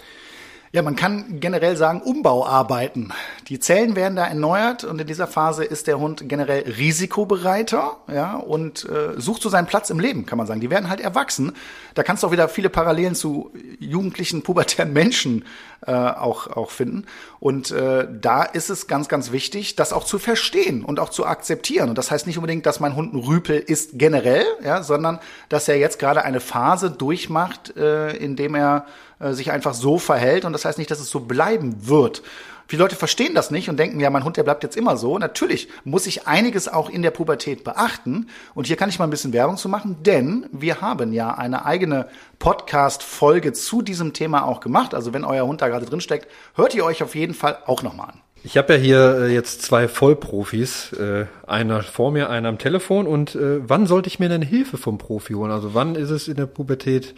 Ja, 0.76 0.83
man 0.83 0.95
kann 0.95 1.40
generell 1.40 1.75
sagen 1.75 2.02
Umbauarbeiten. 2.02 3.11
Die 3.49 3.59
Zellen 3.59 3.97
werden 3.97 4.16
da 4.16 4.26
erneuert 4.26 4.85
und 4.85 5.00
in 5.00 5.06
dieser 5.06 5.26
Phase 5.26 5.64
ist 5.64 5.87
der 5.87 5.99
Hund 5.99 6.28
generell 6.28 6.71
risikobereiter, 6.71 7.97
ja, 8.12 8.37
und 8.37 8.87
äh, 8.87 9.18
sucht 9.18 9.40
so 9.40 9.49
seinen 9.49 9.68
Platz 9.68 9.88
im 9.88 9.99
Leben, 9.99 10.26
kann 10.26 10.37
man 10.37 10.47
sagen. 10.47 10.61
Die 10.61 10.68
werden 10.68 10.90
halt 10.90 11.00
erwachsen. 11.00 11.52
Da 11.95 12.02
kannst 12.02 12.23
du 12.23 12.26
auch 12.26 12.30
wieder 12.30 12.50
viele 12.50 12.68
Parallelen 12.68 13.14
zu 13.14 13.50
jugendlichen, 13.78 14.42
pubertären 14.42 14.92
Menschen 14.92 15.47
äh, 15.87 15.92
auch, 15.92 16.49
auch 16.49 16.71
finden. 16.71 17.06
Und 17.40 17.71
äh, 17.71 18.06
da 18.12 18.42
ist 18.42 18.68
es 18.68 18.87
ganz, 18.87 19.09
ganz 19.09 19.33
wichtig, 19.33 19.76
das 19.76 19.95
auch 19.95 20.04
zu 20.04 20.18
verstehen 20.18 20.85
und 20.85 21.00
auch 21.00 21.09
zu 21.09 21.25
akzeptieren. 21.25 21.88
Und 21.88 21.97
das 21.97 22.11
heißt 22.11 22.26
nicht 22.26 22.37
unbedingt, 22.37 22.66
dass 22.66 22.80
mein 22.80 22.97
Hund 22.97 23.14
ein 23.14 23.21
Rüpel 23.21 23.56
ist 23.59 23.92
generell, 23.95 24.45
ja, 24.62 24.83
sondern 24.83 25.21
dass 25.49 25.68
er 25.68 25.78
jetzt 25.78 25.99
gerade 25.99 26.23
eine 26.23 26.40
Phase 26.40 26.90
durchmacht, 26.90 27.75
äh, 27.78 28.14
in 28.16 28.37
dem 28.37 28.54
er 28.54 28.85
äh, 29.19 29.33
sich 29.33 29.51
einfach 29.51 29.75
so 29.75 29.99
verhält. 29.99 30.45
Und 30.45 30.53
das 30.53 30.65
heißt 30.65 30.79
nicht, 30.79 30.91
dass 30.91 31.01
es 31.01 31.11
so 31.11 31.21
bleiben 31.21 31.89
wird. 31.89 32.23
Viele 32.69 32.83
Leute 32.83 32.97
verstehen 32.97 33.35
das 33.35 33.53
nicht 33.53 33.69
und 33.69 33.79
denken, 33.79 34.01
ja, 34.01 34.11
mein 34.11 34.25
Hund, 34.25 34.37
der 34.37 34.43
bleibt 34.43 34.65
jetzt 34.65 34.77
immer 34.77 34.97
so. 34.97 35.19
Natürlich 35.19 35.69
muss 35.85 36.09
ich 36.09 36.27
einiges 36.27 36.67
auch 36.67 36.91
in 36.91 37.03
der 37.03 37.13
Pubertät 37.13 37.63
beachten. 37.63 38.27
Und 38.55 38.67
hier 38.67 38.75
kann 38.77 38.89
ich 38.89 38.99
mal 38.99 39.07
ein 39.07 39.11
bisschen 39.11 39.33
Werbung 39.33 39.57
zu 39.57 39.69
machen, 39.69 40.03
denn 40.03 40.47
wir 40.51 40.81
haben 40.81 41.13
ja 41.13 41.33
eine 41.33 41.65
eigene 41.65 42.09
Podcast-Folge 42.41 43.53
zu 43.53 43.83
diesem 43.83 44.15
Thema 44.15 44.45
auch 44.45 44.59
gemacht. 44.59 44.95
Also 44.95 45.15
wenn 45.15 45.25
euer 45.25 45.47
Hund 45.47 45.63
da 45.63 45.69
gerade 45.69 45.87
drin 45.87 46.01
steckt, 46.01 46.27
hört 46.57 46.75
ihr 46.75 46.85
euch 46.85 47.05
auf 47.05 47.15
jeden 47.15 47.35
Fall 47.35 47.59
auch 47.67 47.85
nochmal 47.85 48.09
an. 48.09 48.21
Ich 48.43 48.57
habe 48.57 48.75
ja 48.75 48.79
hier 48.81 49.19
äh, 49.21 49.33
jetzt 49.33 49.63
zwei 49.63 49.87
Vollprofis, 49.87 50.93
äh, 50.93 51.27
einer 51.47 51.83
vor 51.83 52.11
mir, 52.11 52.31
einer 52.31 52.49
am 52.49 52.59
Telefon. 52.59 53.07
Und 53.07 53.39
wann 53.41 53.87
sollte 53.87 54.09
ich 54.09 54.19
mir 54.19 54.29
denn 54.29 54.43
Hilfe 54.43 54.77
vom 54.77 54.99
Profi 54.99 55.35
holen? 55.35 55.53
Also 55.53 55.73
wann 55.75 55.95
ist 55.95 56.11
es 56.11 56.27
in 56.27 56.35
der 56.35 56.47
Pubertät 56.47 57.15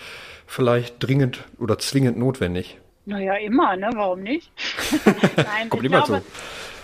vielleicht 0.48 0.96
dringend 0.98 1.44
oder 1.58 1.78
zwingend 1.78 2.18
notwendig? 2.18 2.78
Naja, 3.04 3.34
immer, 3.36 3.76
ne? 3.76 3.90
Warum 3.94 4.20
nicht? 4.20 4.50
Nein, 5.36 5.68
Kommt 5.70 5.82
ich 5.82 5.86
immer 5.86 6.02
glaube, 6.02 6.22
zu. 6.24 6.30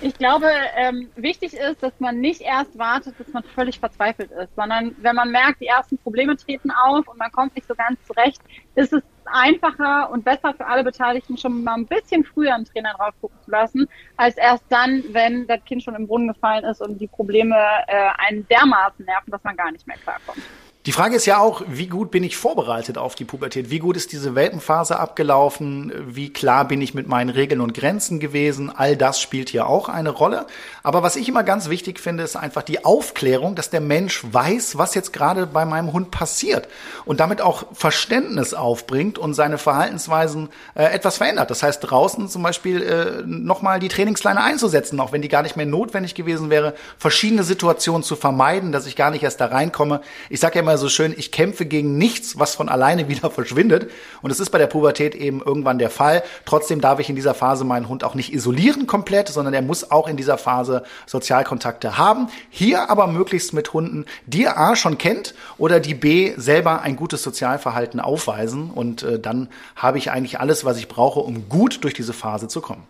Ich 0.00 0.14
glaube, 0.18 0.46
ähm, 0.76 1.08
wichtig 1.16 1.54
ist, 1.54 1.82
dass 1.82 1.98
man 1.98 2.20
nicht 2.20 2.42
erst 2.42 2.78
wartet, 2.78 3.16
bis 3.16 3.32
man 3.32 3.42
völlig 3.42 3.80
verzweifelt 3.80 4.30
ist, 4.30 4.54
sondern 4.54 4.94
wenn 5.00 5.16
man 5.16 5.30
merkt, 5.30 5.60
die 5.60 5.66
ersten 5.66 5.96
Probleme 5.98 6.36
treten 6.36 6.70
auf 6.70 7.08
und 7.08 7.18
man 7.18 7.32
kommt 7.32 7.54
nicht 7.54 7.66
so 7.66 7.74
ganz 7.74 7.98
zurecht, 8.06 8.40
ist 8.74 8.92
es 8.92 9.02
einfacher 9.24 10.10
und 10.10 10.24
besser 10.24 10.52
für 10.54 10.66
alle 10.66 10.84
Beteiligten, 10.84 11.38
schon 11.38 11.64
mal 11.64 11.74
ein 11.74 11.86
bisschen 11.86 12.24
früher 12.24 12.54
einen 12.54 12.66
Trainer 12.66 12.92
drauf 12.98 13.14
gucken 13.20 13.38
zu 13.44 13.50
lassen, 13.50 13.88
als 14.16 14.36
erst 14.36 14.64
dann, 14.68 15.02
wenn 15.12 15.46
das 15.46 15.64
Kind 15.64 15.82
schon 15.82 15.94
im 15.94 16.06
Brunnen 16.06 16.28
gefallen 16.28 16.64
ist 16.64 16.82
und 16.82 16.98
die 17.00 17.06
Probleme 17.06 17.56
äh, 17.86 18.10
einen 18.18 18.46
dermaßen 18.48 19.04
nerven, 19.06 19.30
dass 19.30 19.42
man 19.42 19.56
gar 19.56 19.72
nicht 19.72 19.86
mehr 19.86 19.96
klarkommt. 19.96 20.42
Die 20.86 20.92
Frage 20.92 21.16
ist 21.16 21.24
ja 21.24 21.38
auch, 21.38 21.62
wie 21.66 21.86
gut 21.86 22.10
bin 22.10 22.22
ich 22.24 22.36
vorbereitet 22.36 22.98
auf 22.98 23.14
die 23.14 23.24
Pubertät? 23.24 23.70
Wie 23.70 23.78
gut 23.78 23.96
ist 23.96 24.12
diese 24.12 24.34
Welpenphase 24.34 25.00
abgelaufen? 25.00 25.90
Wie 26.08 26.30
klar 26.30 26.68
bin 26.68 26.82
ich 26.82 26.92
mit 26.92 27.08
meinen 27.08 27.30
Regeln 27.30 27.62
und 27.62 27.72
Grenzen 27.72 28.20
gewesen? 28.20 28.70
All 28.70 28.94
das 28.94 29.18
spielt 29.18 29.48
hier 29.48 29.66
auch 29.66 29.88
eine 29.88 30.10
Rolle. 30.10 30.46
Aber 30.82 31.02
was 31.02 31.16
ich 31.16 31.26
immer 31.26 31.42
ganz 31.42 31.70
wichtig 31.70 31.98
finde, 32.00 32.22
ist 32.22 32.36
einfach 32.36 32.62
die 32.62 32.84
Aufklärung, 32.84 33.54
dass 33.54 33.70
der 33.70 33.80
Mensch 33.80 34.24
weiß, 34.30 34.76
was 34.76 34.94
jetzt 34.94 35.14
gerade 35.14 35.46
bei 35.46 35.64
meinem 35.64 35.94
Hund 35.94 36.10
passiert 36.10 36.68
und 37.06 37.18
damit 37.18 37.40
auch 37.40 37.64
Verständnis 37.72 38.52
aufbringt 38.52 39.16
und 39.16 39.32
seine 39.32 39.56
Verhaltensweisen 39.56 40.50
äh, 40.74 40.84
etwas 40.84 41.16
verändert. 41.16 41.50
Das 41.50 41.62
heißt, 41.62 41.80
draußen 41.80 42.28
zum 42.28 42.42
Beispiel 42.42 42.82
äh, 42.82 43.22
nochmal 43.24 43.80
die 43.80 43.88
Trainingsleine 43.88 44.42
einzusetzen, 44.42 45.00
auch 45.00 45.12
wenn 45.12 45.22
die 45.22 45.28
gar 45.28 45.44
nicht 45.44 45.56
mehr 45.56 45.64
notwendig 45.64 46.14
gewesen 46.14 46.50
wäre, 46.50 46.74
verschiedene 46.98 47.42
Situationen 47.42 48.02
zu 48.02 48.16
vermeiden, 48.16 48.70
dass 48.70 48.84
ich 48.84 48.96
gar 48.96 49.10
nicht 49.10 49.22
erst 49.22 49.40
da 49.40 49.46
reinkomme. 49.46 50.02
Ich 50.28 50.40
sage 50.40 50.56
ja 50.56 50.60
immer, 50.60 50.73
immer 50.74 50.78
so 50.78 50.88
schön, 50.88 51.14
ich 51.16 51.30
kämpfe 51.30 51.66
gegen 51.66 51.98
nichts, 51.98 52.36
was 52.36 52.56
von 52.56 52.68
alleine 52.68 53.08
wieder 53.08 53.30
verschwindet. 53.30 53.90
Und 54.22 54.32
es 54.32 54.40
ist 54.40 54.50
bei 54.50 54.58
der 54.58 54.66
Pubertät 54.66 55.14
eben 55.14 55.40
irgendwann 55.40 55.78
der 55.78 55.90
Fall. 55.90 56.24
Trotzdem 56.46 56.80
darf 56.80 56.98
ich 56.98 57.08
in 57.08 57.14
dieser 57.14 57.34
Phase 57.34 57.64
meinen 57.64 57.88
Hund 57.88 58.02
auch 58.02 58.16
nicht 58.16 58.32
isolieren 58.32 58.88
komplett, 58.88 59.28
sondern 59.28 59.54
er 59.54 59.62
muss 59.62 59.92
auch 59.92 60.08
in 60.08 60.16
dieser 60.16 60.36
Phase 60.36 60.82
Sozialkontakte 61.06 61.96
haben. 61.96 62.28
Hier 62.50 62.90
aber 62.90 63.06
möglichst 63.06 63.52
mit 63.52 63.72
Hunden, 63.72 64.04
die 64.26 64.44
er 64.44 64.58
A 64.58 64.74
schon 64.74 64.98
kennt 64.98 65.34
oder 65.58 65.78
die 65.78 65.94
B 65.94 66.32
selber 66.36 66.82
ein 66.82 66.96
gutes 66.96 67.22
Sozialverhalten 67.22 68.00
aufweisen. 68.00 68.70
Und 68.70 69.04
äh, 69.04 69.20
dann 69.20 69.48
habe 69.76 69.98
ich 69.98 70.10
eigentlich 70.10 70.40
alles, 70.40 70.64
was 70.64 70.76
ich 70.76 70.88
brauche, 70.88 71.20
um 71.20 71.48
gut 71.48 71.84
durch 71.84 71.94
diese 71.94 72.12
Phase 72.12 72.48
zu 72.48 72.60
kommen. 72.60 72.82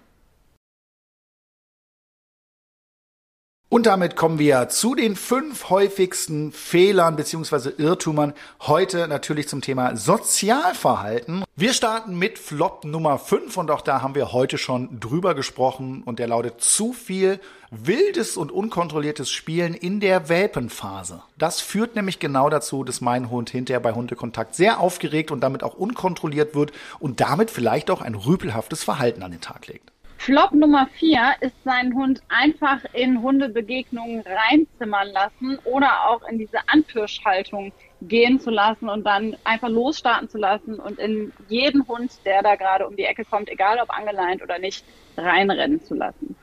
Und 3.75 3.87
damit 3.87 4.15
kommen 4.15 4.39
wir 4.39 4.69
zu 4.69 4.95
den 4.95 5.17
fünf 5.17 5.69
häufigsten 5.69 6.53
Fehlern 6.53 7.17
beziehungsweise 7.17 7.71
Irrtümern 7.71 8.33
heute 8.61 9.09
natürlich 9.09 9.49
zum 9.49 9.63
Thema 9.63 9.97
Sozialverhalten. 9.97 11.43
Wir 11.57 11.73
starten 11.73 12.17
mit 12.17 12.39
Flop 12.39 12.85
Nummer 12.85 13.19
fünf 13.19 13.57
und 13.57 13.73
auch 13.73 13.81
da 13.81 14.01
haben 14.01 14.15
wir 14.15 14.33
heute 14.33 14.59
schon 14.59 15.01
drüber 15.01 15.35
gesprochen 15.35 16.05
und 16.05 16.21
der 16.21 16.29
lautet 16.29 16.61
zu 16.61 16.93
viel 16.93 17.41
wildes 17.73 18.37
und 18.37 18.53
unkontrolliertes 18.53 19.29
Spielen 19.29 19.75
in 19.75 19.99
der 19.99 20.29
Welpenphase. 20.29 21.25
Das 21.37 21.61
führt 21.61 21.97
nämlich 21.97 22.21
genau 22.21 22.51
dazu, 22.51 22.85
dass 22.85 23.01
mein 23.01 23.29
Hund 23.29 23.51
hinterher 23.51 23.81
bei 23.81 23.93
Hundekontakt 23.93 24.55
sehr 24.55 24.79
aufgeregt 24.79 25.33
und 25.33 25.41
damit 25.41 25.65
auch 25.65 25.75
unkontrolliert 25.75 26.55
wird 26.55 26.71
und 27.01 27.21
damit 27.21 27.51
vielleicht 27.51 27.91
auch 27.91 28.03
ein 28.03 28.15
rüpelhaftes 28.15 28.85
Verhalten 28.85 29.25
an 29.25 29.33
den 29.33 29.41
Tag 29.41 29.67
legt. 29.67 29.94
Flop 30.25 30.53
Nummer 30.53 30.87
vier 30.87 31.35
ist 31.41 31.63
seinen 31.65 31.95
Hund 31.95 32.23
einfach 32.31 32.83
in 32.95 33.21
Hundebegegnungen 33.21 34.23
reinzimmern 34.23 35.09
lassen 35.09 35.59
oder 35.65 36.09
auch 36.09 36.27
in 36.27 36.39
diese 36.39 36.67
Anpirschhaltung 36.67 37.75
gehen 38.01 38.41
zu 38.41 38.49
lassen 38.49 38.89
und 38.89 39.05
dann 39.05 39.37
einfach 39.45 39.69
losstarten 39.69 40.31
zu 40.31 40.39
lassen 40.39 40.81
und 40.81 40.99
in 40.99 41.31
jeden 41.47 41.87
Hund, 41.87 42.25
der 42.25 42.43
da 42.43 42.55
gerade 42.55 42.89
um 42.89 42.97
die 42.97 43.05
Ecke 43.05 43.27
kommt, 43.27 43.51
egal 43.51 43.79
ob 43.83 43.91
angeleint 43.91 44.43
oder 44.43 44.59
nicht, 44.59 44.87
reinrennen 45.19 45.83
zu 45.83 45.93
lassen. 45.95 46.39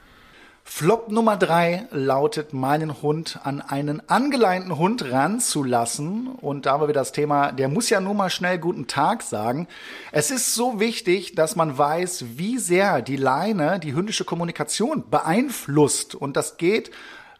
Flop 0.64 1.12
Nummer 1.12 1.38
drei 1.38 1.88
lautet, 1.92 2.54
meinen 2.54 3.02
Hund 3.02 3.40
an 3.44 3.62
einen 3.62 4.08
angeleinten 4.10 4.78
Hund 4.78 5.12
ranzulassen. 5.12 6.28
Und 6.28 6.66
da 6.66 6.74
haben 6.74 6.88
wir 6.88 6.94
das 6.94 7.12
Thema, 7.12 7.52
der 7.52 7.68
muss 7.68 7.90
ja 7.90 8.00
nur 8.00 8.14
mal 8.14 8.30
schnell 8.30 8.58
guten 8.58 8.88
Tag 8.88 9.24
sagen. 9.24 9.68
Es 10.12 10.32
ist 10.32 10.54
so 10.56 10.80
wichtig, 10.80 11.36
dass 11.36 11.56
man 11.56 11.78
weiß, 11.78 12.26
wie 12.38 12.58
sehr 12.58 13.02
die 13.02 13.18
Leine 13.18 13.80
die 13.80 13.94
hündische 13.94 14.24
Kommunikation 14.24 15.10
beeinflusst. 15.10 16.16
Und 16.16 16.38
das 16.38 16.58
geht 16.58 16.92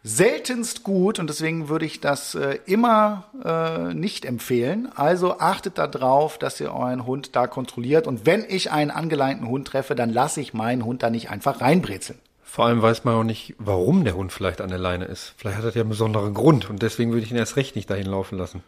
seltenst 0.04 0.84
gut 0.84 1.20
und 1.20 1.30
deswegen 1.30 1.70
würde 1.70 1.86
ich 1.86 2.02
das 2.02 2.34
äh, 2.34 2.58
immer 2.66 3.26
äh, 3.46 3.94
nicht 3.94 4.26
empfehlen. 4.26 4.90
Also 4.96 5.38
achtet 5.38 5.78
darauf, 5.78 6.40
dass 6.40 6.60
ihr 6.60 6.74
euren 6.74 7.06
Hund 7.06 7.36
da 7.36 7.46
kontrolliert 7.46 8.08
und 8.08 8.26
wenn 8.26 8.44
ich 8.48 8.72
einen 8.72 8.90
angeleinten 8.90 9.48
Hund 9.48 9.68
treffe, 9.68 9.94
dann 9.94 10.12
lasse 10.12 10.42
ich 10.42 10.54
meinen 10.54 10.86
Hund 10.86 11.04
da 11.04 11.12
nicht 11.12 11.30
einfach 11.30 11.62
reinbrezeln. 11.62 12.18
Vor 12.52 12.66
allem 12.66 12.82
weiß 12.82 13.06
man 13.06 13.16
auch 13.16 13.24
nicht, 13.24 13.56
warum 13.60 14.04
der 14.04 14.18
Hund 14.18 14.34
vielleicht 14.34 14.60
an 14.60 14.68
der 14.68 14.78
Leine 14.78 15.06
ist. 15.06 15.34
Vielleicht 15.38 15.58
hat 15.58 15.64
er 15.64 15.72
ja 15.72 15.82
einen 15.84 15.90
besonderen 15.90 16.34
Grund 16.34 16.70
und 16.70 16.82
deswegen 16.82 17.14
würde 17.14 17.24
ich 17.24 17.32
ihn 17.32 17.38
erst 17.38 17.56
recht 17.56 17.78
nicht 17.78 17.90
dahin 17.90 18.08
laufen 18.08 18.38
lassen. 18.38 18.62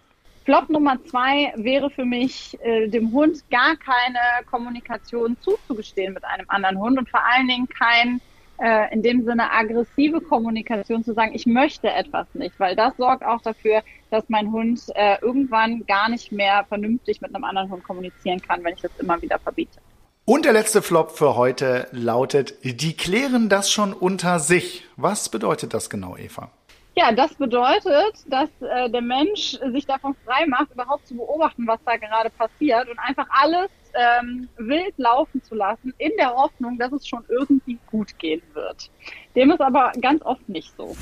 Flop 0.45 0.69
Nummer 0.69 1.03
zwei 1.03 1.51
wäre 1.57 1.89
für 1.89 2.05
mich, 2.05 2.57
äh, 2.61 2.87
dem 2.87 3.11
Hund 3.11 3.43
gar 3.51 3.75
keine 3.75 4.19
Kommunikation 4.49 5.35
zuzugestehen 5.41 6.13
mit 6.13 6.23
einem 6.23 6.45
anderen 6.47 6.79
Hund 6.79 6.97
und 6.97 7.09
vor 7.09 7.19
allen 7.29 7.49
Dingen 7.49 7.67
kein 7.67 8.21
äh, 8.61 8.93
in 8.93 9.03
dem 9.03 9.25
Sinne 9.25 9.51
aggressive 9.51 10.21
Kommunikation 10.21 11.03
zu 11.03 11.13
sagen, 11.13 11.33
ich 11.35 11.45
möchte 11.45 11.89
etwas 11.89 12.27
nicht, 12.35 12.57
weil 12.61 12.77
das 12.77 12.95
sorgt 12.95 13.25
auch 13.25 13.41
dafür, 13.41 13.83
dass 14.11 14.23
mein 14.29 14.49
Hund 14.53 14.81
äh, 14.95 15.17
irgendwann 15.21 15.85
gar 15.87 16.07
nicht 16.07 16.31
mehr 16.31 16.63
vernünftig 16.69 17.19
mit 17.19 17.35
einem 17.35 17.43
anderen 17.43 17.69
Hund 17.69 17.83
kommunizieren 17.83 18.41
kann, 18.41 18.63
wenn 18.63 18.75
ich 18.75 18.81
das 18.81 18.97
immer 18.97 19.21
wieder 19.21 19.39
verbiete. 19.39 19.81
Und 20.25 20.45
der 20.45 20.53
letzte 20.53 20.81
Flop 20.81 21.11
für 21.11 21.35
heute 21.35 21.89
lautet, 21.91 22.53
die 22.63 22.95
klären 22.95 23.49
das 23.49 23.69
schon 23.69 23.91
unter 23.91 24.39
sich. 24.39 24.85
Was 24.95 25.27
bedeutet 25.27 25.73
das 25.73 25.89
genau, 25.89 26.15
Eva? 26.15 26.49
Ja, 26.95 27.11
das 27.11 27.33
bedeutet, 27.33 28.23
dass 28.27 28.49
äh, 28.61 28.89
der 28.89 29.01
Mensch 29.01 29.57
sich 29.73 29.85
davon 29.85 30.15
frei 30.25 30.45
macht, 30.47 30.71
überhaupt 30.71 31.07
zu 31.07 31.17
beobachten, 31.17 31.67
was 31.67 31.79
da 31.85 31.97
gerade 31.97 32.29
passiert 32.29 32.87
und 32.87 32.97
einfach 32.99 33.27
alles 33.31 33.69
ähm, 33.95 34.47
wild 34.55 34.97
laufen 34.97 35.43
zu 35.43 35.55
lassen, 35.55 35.93
in 35.97 36.11
der 36.17 36.33
Hoffnung, 36.33 36.77
dass 36.77 36.93
es 36.93 37.05
schon 37.05 37.25
irgendwie 37.27 37.77
gut 37.91 38.17
gehen 38.17 38.41
wird. 38.53 38.89
Dem 39.35 39.51
ist 39.51 39.59
aber 39.59 39.91
ganz 39.99 40.23
oft 40.23 40.47
nicht 40.47 40.73
so. 40.77 40.95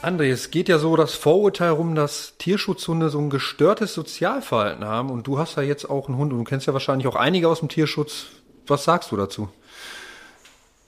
André, 0.00 0.30
es 0.30 0.52
geht 0.52 0.68
ja 0.68 0.78
so 0.78 0.94
das 0.94 1.14
Vorurteil 1.14 1.70
rum, 1.70 1.96
dass 1.96 2.34
Tierschutzhunde 2.38 3.08
so 3.08 3.18
ein 3.18 3.30
gestörtes 3.30 3.94
Sozialverhalten 3.94 4.84
haben 4.84 5.10
und 5.10 5.26
du 5.26 5.38
hast 5.38 5.56
ja 5.56 5.62
jetzt 5.64 5.90
auch 5.90 6.06
einen 6.06 6.16
Hund 6.16 6.32
und 6.32 6.38
du 6.38 6.44
kennst 6.44 6.68
ja 6.68 6.72
wahrscheinlich 6.72 7.08
auch 7.08 7.16
einige 7.16 7.48
aus 7.48 7.58
dem 7.58 7.68
Tierschutz. 7.68 8.26
Was 8.68 8.84
sagst 8.84 9.10
du 9.10 9.16
dazu? 9.16 9.48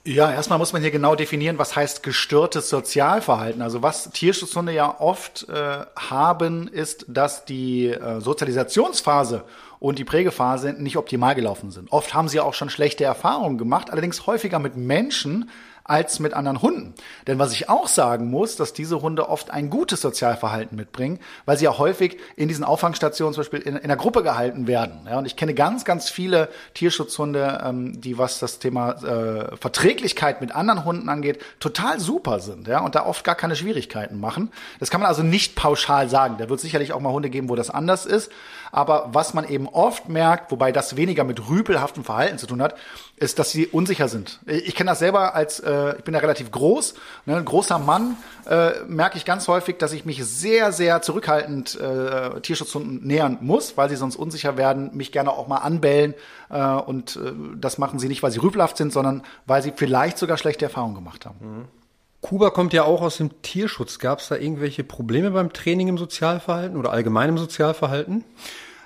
Ja, 0.05 0.31
erstmal 0.31 0.59
muss 0.59 0.71
man 0.71 0.81
hier 0.81 0.91
genau 0.91 1.15
definieren, 1.15 1.57
was 1.59 1.75
heißt 1.75 2.03
gestörtes 2.03 2.69
Sozialverhalten. 2.69 3.61
Also 3.61 3.83
was 3.83 4.09
Tierschutzhunde 4.11 4.71
ja 4.71 4.99
oft 4.99 5.47
äh, 5.49 5.85
haben, 5.95 6.69
ist, 6.69 7.05
dass 7.09 7.43
die 7.43 7.87
äh, 7.87 8.21
Sozialisationsphase 8.21 9.43
und 9.79 9.99
die 9.99 10.05
Prägephase 10.05 10.73
nicht 10.73 10.95
optimal 10.95 11.35
gelaufen 11.35 11.69
sind. 11.69 11.91
Oft 11.91 12.13
haben 12.13 12.29
sie 12.29 12.39
auch 12.39 12.53
schon 12.53 12.69
schlechte 12.69 13.03
Erfahrungen 13.03 13.57
gemacht, 13.57 13.91
allerdings 13.91 14.25
häufiger 14.25 14.57
mit 14.57 14.77
Menschen, 14.77 15.49
als 15.91 16.21
mit 16.21 16.33
anderen 16.33 16.61
Hunden. 16.61 16.93
Denn 17.27 17.37
was 17.37 17.51
ich 17.51 17.67
auch 17.67 17.89
sagen 17.89 18.29
muss, 18.29 18.55
dass 18.55 18.71
diese 18.71 19.01
Hunde 19.01 19.27
oft 19.27 19.51
ein 19.51 19.69
gutes 19.69 19.99
Sozialverhalten 19.99 20.77
mitbringen, 20.77 21.19
weil 21.45 21.57
sie 21.57 21.65
ja 21.65 21.77
häufig 21.77 22.17
in 22.37 22.47
diesen 22.47 22.63
Auffangstationen 22.63 23.33
zum 23.33 23.41
Beispiel 23.41 23.59
in, 23.59 23.75
in 23.75 23.83
einer 23.83 23.97
Gruppe 23.97 24.23
gehalten 24.23 24.67
werden. 24.67 25.01
Ja, 25.05 25.17
und 25.17 25.25
ich 25.25 25.35
kenne 25.35 25.53
ganz, 25.53 25.83
ganz 25.83 26.09
viele 26.09 26.47
Tierschutzhunde, 26.75 27.61
ähm, 27.65 27.99
die 27.99 28.17
was 28.17 28.39
das 28.39 28.59
Thema 28.59 28.91
äh, 29.03 29.57
Verträglichkeit 29.57 30.39
mit 30.39 30.55
anderen 30.55 30.85
Hunden 30.85 31.09
angeht, 31.09 31.41
total 31.59 31.99
super 31.99 32.39
sind. 32.39 32.69
Ja, 32.69 32.79
und 32.79 32.95
da 32.95 33.05
oft 33.05 33.25
gar 33.25 33.35
keine 33.35 33.57
Schwierigkeiten 33.57 34.17
machen. 34.17 34.49
Das 34.79 34.91
kann 34.91 35.01
man 35.01 35.09
also 35.09 35.23
nicht 35.23 35.57
pauschal 35.57 36.07
sagen. 36.07 36.37
Da 36.39 36.47
wird 36.47 36.61
sicherlich 36.61 36.93
auch 36.93 37.01
mal 37.01 37.11
Hunde 37.11 37.29
geben, 37.29 37.49
wo 37.49 37.55
das 37.57 37.69
anders 37.69 38.05
ist. 38.05 38.31
Aber 38.71 39.09
was 39.11 39.33
man 39.33 39.45
eben 39.49 39.67
oft 39.67 40.07
merkt, 40.07 40.51
wobei 40.51 40.71
das 40.71 40.95
weniger 40.95 41.25
mit 41.25 41.49
rüpelhaftem 41.49 42.05
Verhalten 42.05 42.37
zu 42.37 42.47
tun 42.47 42.61
hat, 42.61 42.75
ist, 43.21 43.39
dass 43.39 43.51
sie 43.51 43.67
unsicher 43.67 44.07
sind. 44.07 44.39
Ich 44.47 44.75
kenne 44.75 44.91
das 44.91 44.99
selber 44.99 45.35
als, 45.35 45.59
äh, 45.59 45.97
ich 45.97 46.03
bin 46.03 46.13
ja 46.13 46.19
relativ 46.19 46.51
groß, 46.51 46.95
ne, 47.25 47.37
ein 47.37 47.45
großer 47.45 47.77
Mann, 47.77 48.17
äh, 48.47 48.71
merke 48.87 49.17
ich 49.17 49.25
ganz 49.25 49.47
häufig, 49.47 49.77
dass 49.77 49.93
ich 49.93 50.05
mich 50.05 50.25
sehr, 50.25 50.71
sehr 50.71 51.01
zurückhaltend 51.01 51.79
äh, 51.79 52.41
Tierschutzhunden 52.41 53.05
nähern 53.05 53.37
muss, 53.41 53.77
weil 53.77 53.89
sie 53.89 53.95
sonst 53.95 54.15
unsicher 54.15 54.57
werden, 54.57 54.89
mich 54.95 55.11
gerne 55.11 55.31
auch 55.31 55.47
mal 55.47 55.57
anbellen. 55.57 56.15
Äh, 56.49 56.61
und 56.63 57.15
äh, 57.15 57.31
das 57.59 57.77
machen 57.77 57.99
sie 57.99 58.07
nicht, 58.07 58.23
weil 58.23 58.31
sie 58.31 58.39
rüpelhaft 58.39 58.77
sind, 58.77 58.91
sondern 58.91 59.21
weil 59.45 59.61
sie 59.61 59.73
vielleicht 59.75 60.17
sogar 60.17 60.37
schlechte 60.37 60.65
Erfahrungen 60.65 60.95
gemacht 60.95 61.25
haben. 61.25 61.37
Mhm. 61.41 61.65
Kuba 62.21 62.51
kommt 62.51 62.73
ja 62.73 62.83
auch 62.83 63.01
aus 63.01 63.17
dem 63.17 63.41
Tierschutz. 63.41 63.99
Gab 63.99 64.19
es 64.19 64.29
da 64.29 64.35
irgendwelche 64.35 64.83
Probleme 64.83 65.31
beim 65.31 65.53
Training 65.53 65.87
im 65.87 65.97
Sozialverhalten 65.97 66.77
oder 66.77 66.91
allgemein 66.91 67.29
im 67.29 67.37
Sozialverhalten? 67.37 68.23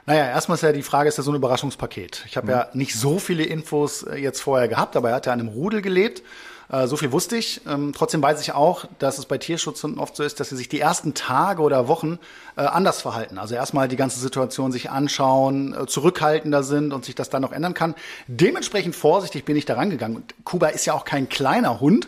Naja, 0.08 0.26
erstmal 0.26 0.56
ist 0.56 0.62
ja 0.62 0.72
die 0.72 0.84
Frage, 0.84 1.10
ist 1.10 1.18
das 1.18 1.26
so 1.26 1.32
ein 1.32 1.36
Überraschungspaket? 1.36 2.26
Ich 2.28 2.38
habe 2.38 2.48
mhm. 2.48 2.52
ja 2.52 2.68
nicht 2.74 2.96
so 2.96 3.18
viele 3.18 3.44
Infos 3.44 4.04
äh, 4.04 4.18
jetzt 4.18 4.42
vorher 4.42 4.68
gehabt, 4.68 4.96
aber 4.96 5.10
er 5.10 5.16
hat 5.16 5.26
ja 5.26 5.34
in 5.34 5.40
einem 5.40 5.50
Rudel 5.50 5.82
gelebt. 5.82 6.22
Äh, 6.70 6.86
so 6.86 6.96
viel 6.96 7.12
wusste 7.12 7.38
ich. 7.38 7.62
Ähm, 7.68 7.92
trotzdem 7.96 8.22
weiß 8.22 8.40
ich 8.42 8.54
auch, 8.54 8.86
dass 9.00 9.18
es 9.18 9.26
bei 9.26 9.40
Tierschutzhunden 9.40 10.00
oft 10.00 10.16
so 10.16 10.22
ist, 10.22 10.40
dass 10.40 10.50
sie 10.50 10.58
sich 10.58 10.70
die 10.70 10.80
ersten 10.80 11.16
Tage 11.16 11.64
oder 11.64 11.88
Wochen 11.88 12.20
äh, 12.56 12.62
anders 12.62 13.02
verhalten. 13.02 13.40
Also 13.40 13.56
erstmal 13.56 13.88
die 13.88 13.96
ganze 13.96 14.20
Situation 14.20 14.72
sich 14.72 14.92
anschauen, 14.92 15.76
zurückhaltender 15.88 16.62
sind 16.62 16.94
und 16.94 17.04
sich 17.04 17.16
das 17.16 17.32
dann 17.32 17.42
noch 17.42 17.52
ändern 17.52 17.74
kann. 17.74 17.96
Dementsprechend 18.28 18.96
vorsichtig 18.96 19.44
bin 19.44 19.56
ich 19.56 19.66
da 19.66 19.74
rangegangen. 19.74 20.18
Und 20.18 20.36
Kuba 20.44 20.68
ist 20.68 20.86
ja 20.86 20.94
auch 20.94 21.06
kein 21.06 21.30
kleiner 21.30 21.80
Hund 21.80 22.08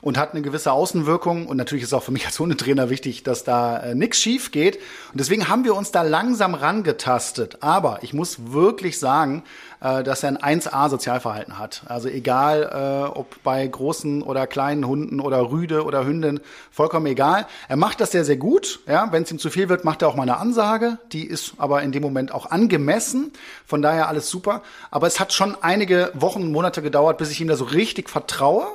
und 0.00 0.16
hat 0.16 0.32
eine 0.32 0.42
gewisse 0.42 0.72
Außenwirkung. 0.72 1.46
Und 1.46 1.56
natürlich 1.56 1.84
ist 1.84 1.92
auch 1.92 2.02
für 2.02 2.12
mich 2.12 2.26
als 2.26 2.38
Hundetrainer 2.38 2.90
wichtig, 2.90 3.24
dass 3.24 3.44
da 3.44 3.78
äh, 3.78 3.94
nichts 3.94 4.18
schief 4.18 4.52
geht. 4.52 4.76
Und 5.12 5.20
deswegen 5.20 5.48
haben 5.48 5.64
wir 5.64 5.74
uns 5.74 5.90
da 5.90 6.02
langsam 6.02 6.54
rangetastet. 6.54 7.58
Aber 7.62 7.98
ich 8.02 8.14
muss 8.14 8.52
wirklich 8.52 8.98
sagen, 8.98 9.42
äh, 9.80 10.04
dass 10.04 10.22
er 10.22 10.40
ein 10.40 10.60
1A-Sozialverhalten 10.60 11.58
hat. 11.58 11.82
Also 11.86 12.08
egal, 12.08 13.08
äh, 13.12 13.18
ob 13.18 13.42
bei 13.42 13.66
großen 13.66 14.22
oder 14.22 14.46
kleinen 14.46 14.86
Hunden 14.86 15.20
oder 15.20 15.50
Rüde 15.50 15.84
oder 15.84 16.04
Hündin, 16.04 16.40
vollkommen 16.70 17.06
egal. 17.06 17.46
Er 17.68 17.76
macht 17.76 18.00
das 18.00 18.12
sehr, 18.12 18.24
sehr 18.24 18.36
gut. 18.36 18.80
Ja, 18.86 19.10
Wenn 19.10 19.24
es 19.24 19.32
ihm 19.32 19.38
zu 19.40 19.50
viel 19.50 19.68
wird, 19.68 19.84
macht 19.84 20.02
er 20.02 20.08
auch 20.08 20.14
mal 20.14 20.22
eine 20.22 20.36
Ansage. 20.36 20.98
Die 21.12 21.26
ist 21.26 21.54
aber 21.58 21.82
in 21.82 21.90
dem 21.90 22.02
Moment 22.02 22.32
auch 22.32 22.46
angemessen. 22.46 23.32
Von 23.66 23.82
daher 23.82 24.08
alles 24.08 24.30
super. 24.30 24.62
Aber 24.92 25.08
es 25.08 25.18
hat 25.18 25.32
schon 25.32 25.56
einige 25.60 26.12
Wochen 26.14 26.42
und 26.42 26.52
Monate 26.52 26.82
gedauert, 26.82 27.18
bis 27.18 27.32
ich 27.32 27.40
ihm 27.40 27.48
da 27.48 27.56
so 27.56 27.64
richtig 27.64 28.08
vertraue 28.08 28.68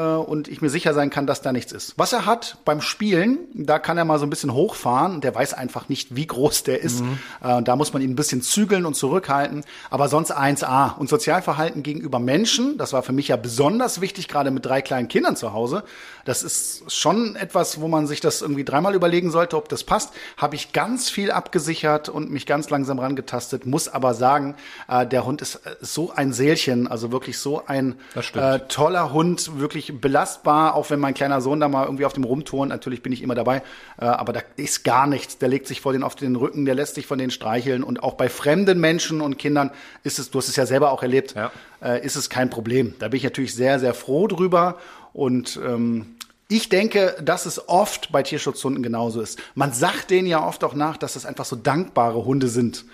und 0.00 0.48
ich 0.48 0.60
mir 0.60 0.70
sicher 0.70 0.94
sein 0.94 1.10
kann, 1.10 1.26
dass 1.26 1.42
da 1.42 1.52
nichts 1.52 1.72
ist. 1.72 1.94
Was 1.96 2.12
er 2.12 2.26
hat 2.26 2.58
beim 2.64 2.80
Spielen, 2.80 3.38
da 3.54 3.78
kann 3.78 3.98
er 3.98 4.04
mal 4.04 4.18
so 4.18 4.26
ein 4.26 4.30
bisschen 4.30 4.52
hochfahren. 4.52 5.20
Der 5.20 5.34
weiß 5.34 5.54
einfach 5.54 5.88
nicht, 5.88 6.16
wie 6.16 6.26
groß 6.26 6.64
der 6.64 6.82
ist. 6.82 7.02
Mhm. 7.02 7.18
Äh, 7.42 7.62
da 7.62 7.76
muss 7.76 7.92
man 7.92 8.02
ihn 8.02 8.10
ein 8.10 8.16
bisschen 8.16 8.42
zügeln 8.42 8.86
und 8.86 8.94
zurückhalten. 8.94 9.64
Aber 9.90 10.08
sonst 10.08 10.36
1A. 10.36 10.96
Und 10.96 11.08
Sozialverhalten 11.08 11.82
gegenüber 11.82 12.18
Menschen, 12.18 12.78
das 12.78 12.92
war 12.92 13.02
für 13.02 13.12
mich 13.12 13.28
ja 13.28 13.36
besonders 13.36 14.00
wichtig, 14.00 14.28
gerade 14.28 14.50
mit 14.50 14.66
drei 14.66 14.82
kleinen 14.82 15.08
Kindern 15.08 15.36
zu 15.36 15.52
Hause. 15.52 15.84
Das 16.24 16.42
ist 16.42 16.92
schon 16.92 17.36
etwas, 17.36 17.80
wo 17.80 17.88
man 17.88 18.06
sich 18.06 18.20
das 18.20 18.42
irgendwie 18.42 18.64
dreimal 18.64 18.94
überlegen 18.94 19.30
sollte, 19.30 19.56
ob 19.56 19.68
das 19.68 19.84
passt. 19.84 20.12
Habe 20.36 20.56
ich 20.56 20.72
ganz 20.72 21.08
viel 21.08 21.30
abgesichert 21.30 22.08
und 22.08 22.30
mich 22.30 22.46
ganz 22.46 22.68
langsam 22.70 22.98
rangetastet. 22.98 23.64
Muss 23.64 23.88
aber 23.88 24.14
sagen, 24.14 24.56
äh, 24.88 25.06
der 25.06 25.24
Hund 25.24 25.40
ist 25.40 25.56
äh, 25.56 25.76
so 25.80 26.12
ein 26.12 26.32
Seelchen, 26.32 26.88
also 26.88 27.12
wirklich 27.12 27.38
so 27.38 27.64
ein 27.66 27.94
äh, 28.34 28.58
toller 28.68 29.12
Hund, 29.12 29.58
wirklich 29.58 29.85
belastbar, 29.92 30.74
auch 30.74 30.90
wenn 30.90 31.00
mein 31.00 31.14
kleiner 31.14 31.40
Sohn 31.40 31.60
da 31.60 31.68
mal 31.68 31.84
irgendwie 31.84 32.04
auf 32.04 32.12
dem 32.12 32.24
rumturnt. 32.24 32.70
Natürlich 32.70 33.02
bin 33.02 33.12
ich 33.12 33.22
immer 33.22 33.34
dabei, 33.34 33.62
äh, 33.98 34.04
aber 34.04 34.32
da 34.32 34.40
ist 34.56 34.84
gar 34.84 35.06
nichts. 35.06 35.38
Der 35.38 35.48
legt 35.48 35.66
sich 35.66 35.80
vor 35.80 35.92
den 35.92 36.02
auf 36.02 36.14
den 36.14 36.36
Rücken, 36.36 36.64
der 36.64 36.74
lässt 36.74 36.94
sich 36.94 37.06
von 37.06 37.18
denen 37.18 37.30
streicheln 37.30 37.82
und 37.82 38.02
auch 38.02 38.14
bei 38.14 38.28
fremden 38.28 38.80
Menschen 38.80 39.20
und 39.20 39.38
Kindern 39.38 39.70
ist 40.02 40.18
es, 40.18 40.30
du 40.30 40.38
hast 40.38 40.48
es 40.48 40.56
ja 40.56 40.66
selber 40.66 40.92
auch 40.92 41.02
erlebt, 41.02 41.34
ja. 41.34 41.50
äh, 41.82 42.04
ist 42.04 42.16
es 42.16 42.30
kein 42.30 42.50
Problem. 42.50 42.94
Da 42.98 43.08
bin 43.08 43.18
ich 43.18 43.24
natürlich 43.24 43.54
sehr, 43.54 43.78
sehr 43.78 43.94
froh 43.94 44.26
drüber 44.26 44.78
und 45.12 45.58
ähm, 45.64 46.16
ich 46.48 46.68
denke, 46.68 47.16
dass 47.22 47.44
es 47.44 47.68
oft 47.68 48.12
bei 48.12 48.22
Tierschutzhunden 48.22 48.82
genauso 48.82 49.20
ist. 49.20 49.40
Man 49.54 49.72
sagt 49.72 50.10
denen 50.10 50.28
ja 50.28 50.46
oft 50.46 50.62
auch 50.62 50.74
nach, 50.74 50.96
dass 50.96 51.14
das 51.14 51.26
einfach 51.26 51.44
so 51.44 51.56
dankbare 51.56 52.24
Hunde 52.24 52.46
sind. 52.48 52.84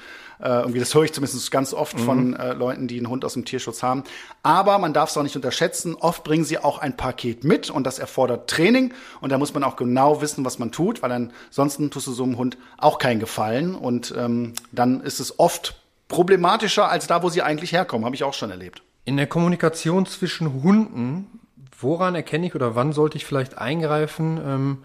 Äh, 0.43 0.49
irgendwie, 0.49 0.81
das 0.81 0.95
höre 0.95 1.05
ich 1.05 1.13
zumindest 1.13 1.51
ganz 1.51 1.73
oft 1.73 1.99
mhm. 1.99 2.05
von 2.05 2.37
äh, 2.37 2.53
Leuten, 2.53 2.89
die 2.89 2.99
einen 2.99 3.09
Hund 3.09 3.25
aus 3.25 3.35
dem 3.35 3.45
Tierschutz 3.45 3.83
haben. 3.83 4.05
Aber 4.43 4.79
man 4.79 4.93
darf 4.93 5.11
es 5.11 5.17
auch 5.17 5.23
nicht 5.23 5.37
unterschätzen. 5.37 5.95
Oft 5.95 6.25
bringen 6.25 6.45
sie 6.45 6.59
auch 6.59 6.79
ein 6.79 6.97
Paket 6.97 7.45
mit 7.45 7.71
und 7.71 7.85
das 7.85 7.99
erfordert 7.99 8.51
Training. 8.51 8.93
Und 9.21 9.31
da 9.31 9.39
muss 9.39 9.55
man 9.55 9.65
auch 9.65 9.77
genau 9.77 10.21
wissen, 10.21 10.45
was 10.45 10.59
man 10.59 10.73
tut, 10.73 11.03
weil 11.03 11.13
ansonsten 11.13 11.91
tust 11.91 12.07
du 12.07 12.13
so 12.13 12.25
einem 12.25 12.37
Hund 12.37 12.59
auch 12.79 12.99
keinen 12.99 13.21
Gefallen. 13.21 13.75
Und 13.75 14.15
ähm, 14.17 14.53
dann 14.73 15.01
ist 15.01 15.21
es 15.21 15.39
oft 15.39 15.77
problematischer 16.09 16.89
als 16.89 17.07
da, 17.07 17.23
wo 17.23 17.31
sie 17.31 17.43
eigentlich 17.43 17.73
herkommen. 17.73 18.05
Habe 18.05 18.17
ich 18.17 18.25
auch 18.25 18.35
schon 18.35 18.51
erlebt. 18.51 18.83
In 19.05 19.17
der 19.17 19.27
Kommunikation 19.27 20.07
zwischen 20.07 20.63
Hunden 20.63 21.41
woran 21.83 22.15
erkenne 22.15 22.47
ich 22.47 22.55
oder 22.55 22.75
wann 22.75 22.93
sollte 22.93 23.17
ich 23.17 23.27
vielleicht 23.27 23.59
eingreifen, 23.59 24.41
ähm, 24.45 24.79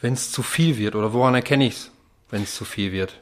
wenn 0.00 0.12
es 0.12 0.30
zu 0.30 0.42
viel 0.42 0.78
wird? 0.78 0.94
Oder 0.94 1.12
woran 1.12 1.34
erkenne 1.34 1.66
ich 1.66 1.74
es, 1.74 1.90
wenn 2.30 2.42
es 2.42 2.54
zu 2.54 2.64
viel 2.64 2.92
wird? 2.92 3.20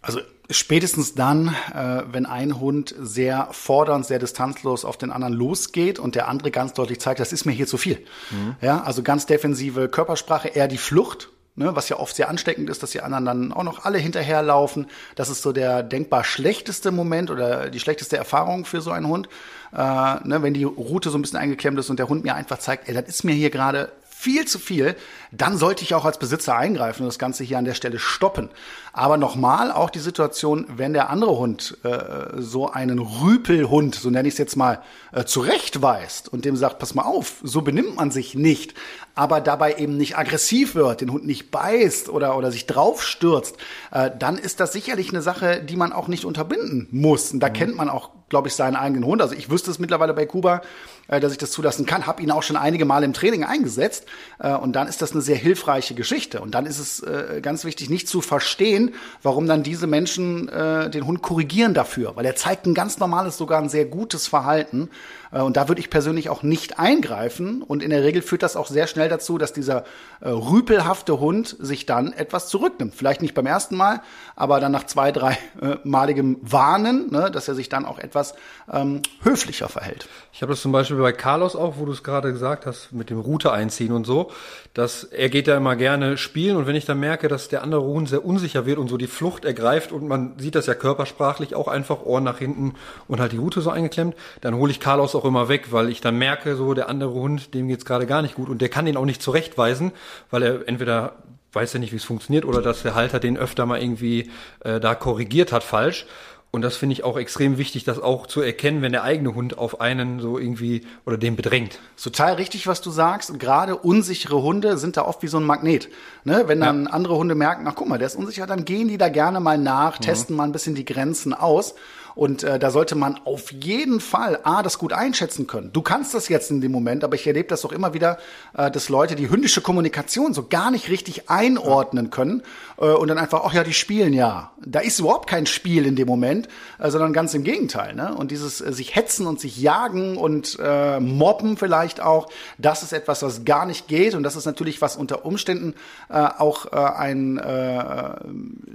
Also 0.00 0.20
spätestens 0.50 1.14
dann, 1.14 1.48
äh, 1.74 2.02
wenn 2.10 2.26
ein 2.26 2.60
Hund 2.60 2.94
sehr 2.98 3.48
fordernd, 3.52 4.06
sehr 4.06 4.18
distanzlos 4.18 4.84
auf 4.84 4.96
den 4.96 5.10
anderen 5.10 5.34
losgeht 5.34 5.98
und 5.98 6.14
der 6.14 6.28
andere 6.28 6.50
ganz 6.50 6.72
deutlich 6.72 7.00
zeigt, 7.00 7.20
das 7.20 7.32
ist 7.32 7.44
mir 7.44 7.52
hier 7.52 7.66
zu 7.66 7.76
viel. 7.76 8.04
Mhm. 8.30 8.56
Ja, 8.60 8.82
also 8.82 9.02
ganz 9.02 9.26
defensive 9.26 9.88
Körpersprache, 9.88 10.48
eher 10.48 10.68
die 10.68 10.78
Flucht. 10.78 11.30
Ne, 11.56 11.76
was 11.76 11.88
ja 11.88 12.00
oft 12.00 12.16
sehr 12.16 12.28
ansteckend 12.28 12.68
ist, 12.68 12.82
dass 12.82 12.90
die 12.90 13.00
anderen 13.00 13.24
dann 13.24 13.52
auch 13.52 13.62
noch 13.62 13.84
alle 13.84 13.98
hinterherlaufen. 13.98 14.88
Das 15.14 15.28
ist 15.28 15.40
so 15.40 15.52
der 15.52 15.84
denkbar 15.84 16.24
schlechteste 16.24 16.90
Moment 16.90 17.30
oder 17.30 17.70
die 17.70 17.78
schlechteste 17.78 18.16
Erfahrung 18.16 18.64
für 18.64 18.80
so 18.80 18.90
einen 18.90 19.06
Hund 19.06 19.28
äh, 19.74 20.26
ne, 20.26 20.42
wenn 20.42 20.54
die 20.54 20.64
Route 20.64 21.10
so 21.10 21.18
ein 21.18 21.22
bisschen 21.22 21.38
eingeklemmt 21.38 21.78
ist 21.78 21.90
und 21.90 21.98
der 21.98 22.08
Hund 22.08 22.24
mir 22.24 22.34
einfach 22.34 22.58
zeigt, 22.58 22.88
ey, 22.88 22.94
das 22.94 23.08
ist 23.08 23.24
mir 23.24 23.34
hier 23.34 23.50
gerade 23.50 23.90
viel 24.24 24.46
zu 24.46 24.58
viel, 24.58 24.96
dann 25.32 25.58
sollte 25.58 25.82
ich 25.82 25.94
auch 25.94 26.06
als 26.06 26.18
Besitzer 26.18 26.56
eingreifen 26.56 27.02
und 27.02 27.08
das 27.08 27.18
Ganze 27.18 27.44
hier 27.44 27.58
an 27.58 27.66
der 27.66 27.74
Stelle 27.74 27.98
stoppen. 27.98 28.48
Aber 28.94 29.18
nochmal 29.18 29.70
auch 29.70 29.90
die 29.90 29.98
Situation, 29.98 30.66
wenn 30.76 30.94
der 30.94 31.10
andere 31.10 31.36
Hund 31.36 31.76
äh, 31.82 32.40
so 32.40 32.70
einen 32.70 33.00
Rüpelhund, 33.00 33.94
so 33.94 34.08
nenne 34.08 34.26
ich 34.26 34.34
es 34.34 34.38
jetzt 34.38 34.56
mal, 34.56 34.80
äh, 35.12 35.24
zurechtweist 35.24 36.32
und 36.32 36.46
dem 36.46 36.56
sagt, 36.56 36.78
pass 36.78 36.94
mal 36.94 37.02
auf, 37.02 37.34
so 37.42 37.60
benimmt 37.60 37.96
man 37.96 38.10
sich 38.10 38.34
nicht, 38.34 38.72
aber 39.14 39.40
dabei 39.40 39.76
eben 39.76 39.96
nicht 39.96 40.18
aggressiv 40.18 40.74
wird, 40.74 41.00
den 41.00 41.10
Hund 41.12 41.26
nicht 41.26 41.50
beißt 41.50 42.08
oder, 42.08 42.36
oder 42.36 42.50
sich 42.50 42.66
draufstürzt, 42.66 43.56
äh, 43.92 44.10
dann 44.18 44.38
ist 44.38 44.60
das 44.60 44.72
sicherlich 44.72 45.10
eine 45.10 45.22
Sache, 45.22 45.62
die 45.62 45.76
man 45.76 45.92
auch 45.92 46.08
nicht 46.08 46.24
unterbinden 46.24 46.88
muss. 46.90 47.32
Und 47.32 47.40
da 47.40 47.48
mhm. 47.48 47.52
kennt 47.52 47.76
man 47.76 47.88
auch, 47.88 48.10
glaube 48.28 48.48
ich, 48.48 48.54
seinen 48.54 48.76
eigenen 48.76 49.04
Hund. 49.04 49.22
Also 49.22 49.34
ich 49.34 49.50
wüsste 49.50 49.70
es 49.70 49.78
mittlerweile 49.78 50.14
bei 50.14 50.26
Kuba, 50.26 50.62
äh, 51.06 51.20
dass 51.20 51.32
ich 51.32 51.38
das 51.38 51.52
zulassen 51.52 51.86
kann, 51.86 52.06
habe 52.06 52.22
ihn 52.22 52.30
auch 52.30 52.42
schon 52.42 52.56
einige 52.56 52.84
Male 52.84 53.04
im 53.04 53.12
Training 53.12 53.44
eingesetzt. 53.44 54.06
Äh, 54.40 54.54
und 54.54 54.72
dann 54.74 54.88
ist 54.88 55.00
das 55.00 55.12
eine 55.12 55.22
sehr 55.22 55.36
hilfreiche 55.36 55.94
Geschichte. 55.94 56.40
Und 56.40 56.54
dann 56.54 56.66
ist 56.66 56.78
es 56.78 57.00
äh, 57.00 57.40
ganz 57.40 57.64
wichtig, 57.64 57.90
nicht 57.90 58.08
zu 58.08 58.20
verstehen, 58.20 58.94
warum 59.22 59.46
dann 59.46 59.62
diese 59.62 59.86
Menschen 59.86 60.48
äh, 60.48 60.90
den 60.90 61.06
Hund 61.06 61.22
korrigieren 61.22 61.74
dafür, 61.74 62.16
weil 62.16 62.26
er 62.26 62.34
zeigt 62.34 62.66
ein 62.66 62.74
ganz 62.74 62.98
normales, 62.98 63.36
sogar 63.36 63.62
ein 63.62 63.68
sehr 63.68 63.84
gutes 63.84 64.26
Verhalten. 64.26 64.90
Äh, 65.34 65.40
und 65.40 65.56
da 65.56 65.68
würde 65.68 65.80
ich 65.80 65.90
persönlich 65.90 66.30
auch 66.30 66.42
nicht 66.42 66.78
eingreifen. 66.78 67.62
Und 67.62 67.82
in 67.82 67.90
der 67.90 68.02
Regel 68.02 68.22
führt 68.22 68.42
das 68.42 68.56
auch 68.56 68.68
sehr 68.68 68.86
schnell 68.86 69.08
dazu, 69.08 69.36
dass 69.36 69.52
dieser 69.52 69.84
äh, 70.20 70.28
rüpelhafte 70.28 71.20
Hund 71.20 71.56
sich 71.58 71.84
dann 71.84 72.12
etwas 72.12 72.48
zurücknimmt. 72.48 72.94
Vielleicht 72.94 73.20
nicht 73.20 73.34
beim 73.34 73.46
ersten 73.46 73.76
Mal, 73.76 74.00
aber 74.36 74.60
dann 74.60 74.72
nach 74.72 74.84
zwei, 74.84 75.12
drei 75.12 75.32
äh, 75.60 75.76
maligem 75.84 76.38
Warnen, 76.40 77.10
ne, 77.10 77.30
dass 77.30 77.48
er 77.48 77.54
sich 77.54 77.68
dann 77.68 77.84
auch 77.84 77.98
etwas 77.98 78.34
ähm, 78.72 79.02
höflicher 79.22 79.68
verhält. 79.68 80.08
Ich 80.32 80.42
habe 80.42 80.52
das 80.52 80.62
zum 80.62 80.72
Beispiel 80.72 80.96
bei 80.96 81.12
Carlos 81.12 81.56
auch, 81.56 81.74
wo 81.78 81.84
du 81.84 81.92
es 81.92 82.02
gerade 82.02 82.32
gesagt 82.32 82.66
hast, 82.66 82.92
mit 82.92 83.10
dem 83.10 83.18
Route 83.18 83.52
einziehen 83.52 83.92
und 83.92 84.06
so, 84.06 84.30
dass 84.72 85.04
er 85.04 85.28
geht 85.28 85.46
ja 85.46 85.56
immer 85.56 85.76
gerne 85.76 86.16
spielen 86.16 86.56
und 86.56 86.66
wenn 86.66 86.76
ich 86.76 86.84
dann 86.84 86.98
merke, 86.98 87.28
dass 87.28 87.48
der 87.48 87.62
andere 87.62 87.82
Hund 87.82 88.08
sehr 88.08 88.24
unsicher 88.24 88.66
wird 88.66 88.78
und 88.78 88.88
so 88.88 88.96
die 88.96 89.06
Flucht 89.06 89.44
ergreift 89.44 89.92
und 89.92 90.06
man 90.06 90.38
sieht 90.38 90.54
das 90.54 90.66
ja 90.66 90.74
körpersprachlich 90.74 91.54
auch 91.54 91.68
einfach 91.68 92.02
Ohren 92.02 92.24
nach 92.24 92.38
hinten 92.38 92.74
und 93.08 93.20
halt 93.20 93.32
die 93.32 93.36
Route 93.36 93.60
so 93.60 93.70
eingeklemmt, 93.70 94.16
dann 94.40 94.54
hole 94.56 94.70
ich 94.70 94.80
Carlos 94.80 95.14
auch 95.14 95.23
immer 95.24 95.48
weg, 95.48 95.72
weil 95.72 95.88
ich 95.88 96.00
dann 96.00 96.16
merke, 96.16 96.56
so 96.56 96.74
der 96.74 96.88
andere 96.88 97.12
Hund, 97.12 97.54
dem 97.54 97.68
geht's 97.68 97.84
gerade 97.84 98.06
gar 98.06 98.22
nicht 98.22 98.34
gut 98.34 98.48
und 98.48 98.60
der 98.60 98.68
kann 98.68 98.86
ihn 98.86 98.96
auch 98.96 99.04
nicht 99.04 99.22
zurechtweisen, 99.22 99.92
weil 100.30 100.42
er 100.42 100.68
entweder 100.68 101.16
weiß 101.52 101.72
ja 101.72 101.78
nicht, 101.78 101.92
wie 101.92 101.96
es 101.96 102.04
funktioniert 102.04 102.44
oder 102.44 102.62
dass 102.62 102.82
der 102.82 102.94
Halter 102.94 103.20
den 103.20 103.36
öfter 103.36 103.64
mal 103.64 103.80
irgendwie 103.80 104.30
äh, 104.60 104.80
da 104.80 104.94
korrigiert 104.94 105.52
hat 105.52 105.62
falsch. 105.62 106.06
Und 106.54 106.62
das 106.62 106.76
finde 106.76 106.92
ich 106.92 107.02
auch 107.02 107.16
extrem 107.16 107.58
wichtig, 107.58 107.82
das 107.82 108.00
auch 108.00 108.28
zu 108.28 108.40
erkennen, 108.40 108.80
wenn 108.80 108.92
der 108.92 109.02
eigene 109.02 109.34
Hund 109.34 109.58
auf 109.58 109.80
einen 109.80 110.20
so 110.20 110.38
irgendwie 110.38 110.82
oder 111.04 111.18
den 111.18 111.34
bedrängt. 111.34 111.80
Total 112.00 112.34
richtig, 112.34 112.68
was 112.68 112.80
du 112.80 112.90
sagst. 112.90 113.28
Und 113.28 113.40
gerade 113.40 113.74
unsichere 113.76 114.40
Hunde 114.40 114.78
sind 114.78 114.96
da 114.96 115.02
oft 115.02 115.24
wie 115.24 115.26
so 115.26 115.38
ein 115.38 115.42
Magnet. 115.42 115.88
Ne? 116.22 116.44
Wenn 116.46 116.60
dann 116.60 116.84
ja. 116.84 116.90
andere 116.92 117.16
Hunde 117.16 117.34
merken, 117.34 117.66
ach 117.66 117.74
guck 117.74 117.88
mal, 117.88 117.98
der 117.98 118.06
ist 118.06 118.14
unsicher, 118.14 118.46
dann 118.46 118.64
gehen 118.64 118.86
die 118.86 118.98
da 118.98 119.08
gerne 119.08 119.40
mal 119.40 119.58
nach, 119.58 119.98
mhm. 119.98 120.04
testen 120.04 120.36
mal 120.36 120.44
ein 120.44 120.52
bisschen 120.52 120.76
die 120.76 120.84
Grenzen 120.84 121.34
aus. 121.34 121.74
Und 122.14 122.44
äh, 122.44 122.58
da 122.58 122.70
sollte 122.70 122.94
man 122.94 123.18
auf 123.24 123.50
jeden 123.52 124.00
Fall 124.00 124.38
A, 124.44 124.62
das 124.62 124.78
gut 124.78 124.92
einschätzen 124.92 125.46
können. 125.46 125.72
Du 125.72 125.82
kannst 125.82 126.14
das 126.14 126.28
jetzt 126.28 126.50
in 126.50 126.60
dem 126.60 126.70
Moment, 126.70 127.02
aber 127.02 127.16
ich 127.16 127.26
erlebe 127.26 127.48
das 127.48 127.64
auch 127.64 127.72
immer 127.72 127.92
wieder, 127.92 128.18
äh, 128.56 128.70
dass 128.70 128.88
Leute 128.88 129.16
die 129.16 129.30
hündische 129.30 129.60
Kommunikation 129.60 130.32
so 130.32 130.46
gar 130.46 130.70
nicht 130.70 130.88
richtig 130.88 131.28
einordnen 131.28 132.10
können 132.10 132.42
äh, 132.78 132.86
und 132.86 133.08
dann 133.08 133.18
einfach, 133.18 133.42
ach 133.44 133.52
ja, 133.52 133.64
die 133.64 133.72
spielen 133.72 134.12
ja. 134.12 134.52
Da 134.64 134.80
ist 134.80 135.00
überhaupt 135.00 135.28
kein 135.28 135.46
Spiel 135.46 135.86
in 135.86 135.96
dem 135.96 136.06
Moment, 136.06 136.48
äh, 136.78 136.90
sondern 136.90 137.12
ganz 137.12 137.34
im 137.34 137.42
Gegenteil. 137.42 137.94
Ne? 137.94 138.14
Und 138.14 138.30
dieses 138.30 138.60
äh, 138.60 138.72
sich 138.72 138.94
hetzen 138.94 139.26
und 139.26 139.40
sich 139.40 139.58
jagen 139.58 140.16
und 140.16 140.56
äh, 140.62 141.00
mobben 141.00 141.56
vielleicht 141.56 142.00
auch, 142.00 142.28
das 142.58 142.82
ist 142.84 142.92
etwas, 142.92 143.22
was 143.22 143.44
gar 143.44 143.66
nicht 143.66 143.88
geht. 143.88 144.14
Und 144.14 144.22
das 144.22 144.36
ist 144.36 144.46
natürlich, 144.46 144.80
was 144.80 144.96
unter 144.96 145.24
Umständen 145.24 145.74
äh, 146.08 146.14
auch 146.14 146.72
äh, 146.72 146.76
einen 146.76 147.38
äh, 147.38 148.14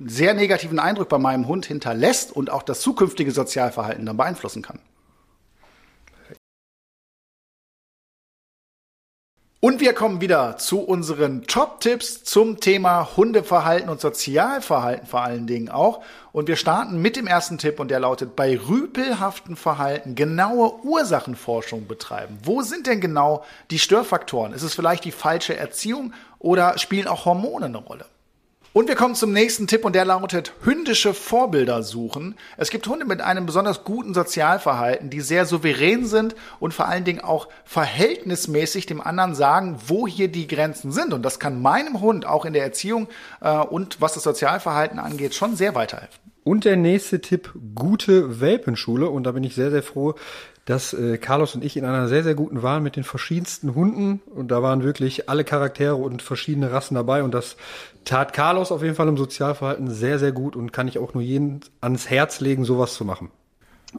sehr 0.05 0.33
negativen 0.33 0.79
Eindruck 0.79 1.07
bei 1.07 1.17
meinem 1.17 1.47
Hund 1.47 1.65
hinterlässt 1.65 2.35
und 2.35 2.49
auch 2.49 2.63
das 2.63 2.81
zukünftige 2.81 3.28
zukünftige 3.29 3.31
Sozialverhalten 3.31 4.05
dann 4.05 4.17
beeinflussen 4.17 4.61
kann. 4.61 4.79
Und 9.61 9.81
wir 9.81 9.93
kommen 9.93 10.21
wieder 10.21 10.55
zu 10.57 10.79
unseren 10.79 11.43
Top-Tipps 11.43 12.23
zum 12.23 12.61
Thema 12.61 13.17
Hundeverhalten 13.17 13.89
und 13.89 13.99
Sozialverhalten 13.99 15.05
vor 15.05 15.21
allen 15.21 15.47
Dingen 15.47 15.67
auch. 15.67 16.01
Und 16.31 16.47
wir 16.47 16.55
starten 16.55 17.01
mit 17.01 17.17
dem 17.17 17.27
ersten 17.27 17.57
Tipp 17.57 17.77
und 17.81 17.91
der 17.91 17.99
lautet, 17.99 18.37
bei 18.37 18.57
rüpelhaften 18.57 19.57
Verhalten 19.57 20.15
genaue 20.15 20.81
Ursachenforschung 20.85 21.87
betreiben. 21.87 22.37
Wo 22.41 22.61
sind 22.61 22.87
denn 22.87 23.01
genau 23.01 23.43
die 23.69 23.79
Störfaktoren? 23.79 24.53
Ist 24.53 24.63
es 24.63 24.75
vielleicht 24.75 25.03
die 25.03 25.11
falsche 25.11 25.57
Erziehung 25.57 26.13
oder 26.37 26.77
spielen 26.77 27.09
auch 27.09 27.25
Hormone 27.25 27.65
eine 27.65 27.79
Rolle? 27.79 28.05
Und 28.71 28.87
wir 28.87 28.95
kommen 28.95 29.15
zum 29.15 29.33
nächsten 29.33 29.65
Tipp 29.65 29.83
und 29.83 29.95
der 29.95 30.05
lautet 30.05 30.53
hündische 30.61 31.15
Vorbilder 31.15 31.81
suchen. 31.81 32.35
Es 32.55 32.69
gibt 32.69 32.85
Hunde 32.85 33.03
mit 33.03 33.19
einem 33.19 33.47
besonders 33.47 33.83
guten 33.83 34.13
Sozialverhalten, 34.13 35.09
die 35.09 35.21
sehr 35.21 35.47
souverän 35.47 36.05
sind 36.05 36.35
und 36.59 36.75
vor 36.75 36.87
allen 36.87 37.03
Dingen 37.03 37.21
auch 37.21 37.47
verhältnismäßig 37.65 38.85
dem 38.85 39.01
anderen 39.01 39.33
sagen, 39.33 39.79
wo 39.87 40.05
hier 40.05 40.27
die 40.27 40.47
Grenzen 40.47 40.91
sind. 40.91 41.13
Und 41.13 41.23
das 41.23 41.39
kann 41.39 41.63
meinem 41.63 41.99
Hund 41.99 42.27
auch 42.27 42.45
in 42.45 42.53
der 42.53 42.63
Erziehung 42.63 43.07
äh, 43.41 43.57
und 43.57 44.01
was 44.01 44.13
das 44.13 44.21
Sozialverhalten 44.21 44.99
angeht 44.99 45.33
schon 45.33 45.55
sehr 45.55 45.73
weiterhelfen. 45.73 46.28
Und 46.49 46.65
der 46.65 46.77
nächste 46.77 47.21
Tipp, 47.21 47.53
gute 47.75 48.41
Welpenschule. 48.41 49.07
Und 49.07 49.25
da 49.25 49.33
bin 49.33 49.43
ich 49.43 49.53
sehr, 49.53 49.69
sehr 49.69 49.83
froh, 49.83 50.15
dass 50.65 50.95
äh, 50.95 51.19
Carlos 51.19 51.53
und 51.53 51.63
ich 51.63 51.77
in 51.77 51.85
einer 51.85 52.07
sehr, 52.07 52.23
sehr 52.23 52.33
guten 52.33 52.63
waren 52.63 52.81
mit 52.81 52.95
den 52.95 53.03
verschiedensten 53.03 53.75
Hunden. 53.75 54.19
Und 54.33 54.49
da 54.49 54.63
waren 54.63 54.81
wirklich 54.81 55.29
alle 55.29 55.43
Charaktere 55.43 55.93
und 55.93 56.23
verschiedene 56.23 56.71
Rassen 56.71 56.95
dabei. 56.95 57.21
Und 57.21 57.35
das 57.35 57.55
tat 58.03 58.33
Carlos 58.33 58.71
auf 58.71 58.81
jeden 58.81 58.95
Fall 58.95 59.07
im 59.07 59.15
Sozialverhalten 59.15 59.91
sehr, 59.91 60.17
sehr 60.17 60.31
gut 60.31 60.55
und 60.55 60.73
kann 60.73 60.87
ich 60.87 60.97
auch 60.97 61.13
nur 61.13 61.21
jeden 61.21 61.59
ans 61.81 62.09
Herz 62.09 62.39
legen, 62.39 62.65
sowas 62.65 62.95
zu 62.95 63.05
machen. 63.05 63.29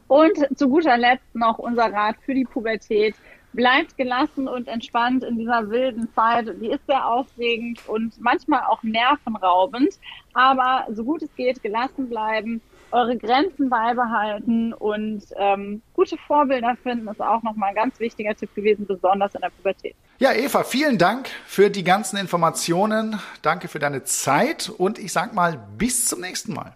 Und 0.09 0.37
zu 0.53 0.67
guter 0.67 0.97
Letzt 0.97 1.33
noch 1.33 1.57
unser 1.57 1.85
Rat 1.85 2.17
für 2.25 2.33
die 2.33 2.43
Pubertät. 2.43 3.15
Bleibt 3.53 3.97
gelassen 3.97 4.47
und 4.47 4.67
entspannt 4.67 5.23
in 5.23 5.37
dieser 5.37 5.69
wilden 5.69 6.07
Zeit. 6.13 6.47
Die 6.61 6.71
ist 6.71 6.85
sehr 6.87 7.05
aufregend 7.05 7.79
und 7.87 8.19
manchmal 8.19 8.63
auch 8.63 8.81
nervenraubend. 8.83 9.95
Aber 10.33 10.85
so 10.91 11.03
gut 11.03 11.21
es 11.21 11.35
geht, 11.35 11.61
gelassen 11.61 12.09
bleiben 12.09 12.61
eure 12.91 13.17
Grenzen 13.17 13.69
beibehalten 13.69 14.73
und 14.73 15.23
ähm, 15.37 15.81
gute 15.93 16.17
Vorbilder 16.17 16.75
finden, 16.81 17.07
ist 17.07 17.21
auch 17.21 17.41
nochmal 17.43 17.69
ein 17.69 17.75
ganz 17.75 17.99
wichtiger 17.99 18.35
Tipp 18.35 18.53
gewesen, 18.55 18.85
besonders 18.85 19.33
in 19.35 19.41
der 19.41 19.49
Pubertät. 19.49 19.95
Ja, 20.19 20.33
Eva, 20.33 20.63
vielen 20.63 20.97
Dank 20.97 21.29
für 21.45 21.69
die 21.69 21.83
ganzen 21.83 22.17
Informationen. 22.17 23.19
Danke 23.41 23.67
für 23.67 23.79
deine 23.79 24.03
Zeit 24.03 24.69
und 24.69 24.99
ich 24.99 25.11
sag 25.13 25.33
mal 25.33 25.57
bis 25.77 26.07
zum 26.07 26.21
nächsten 26.21 26.53
Mal. 26.53 26.73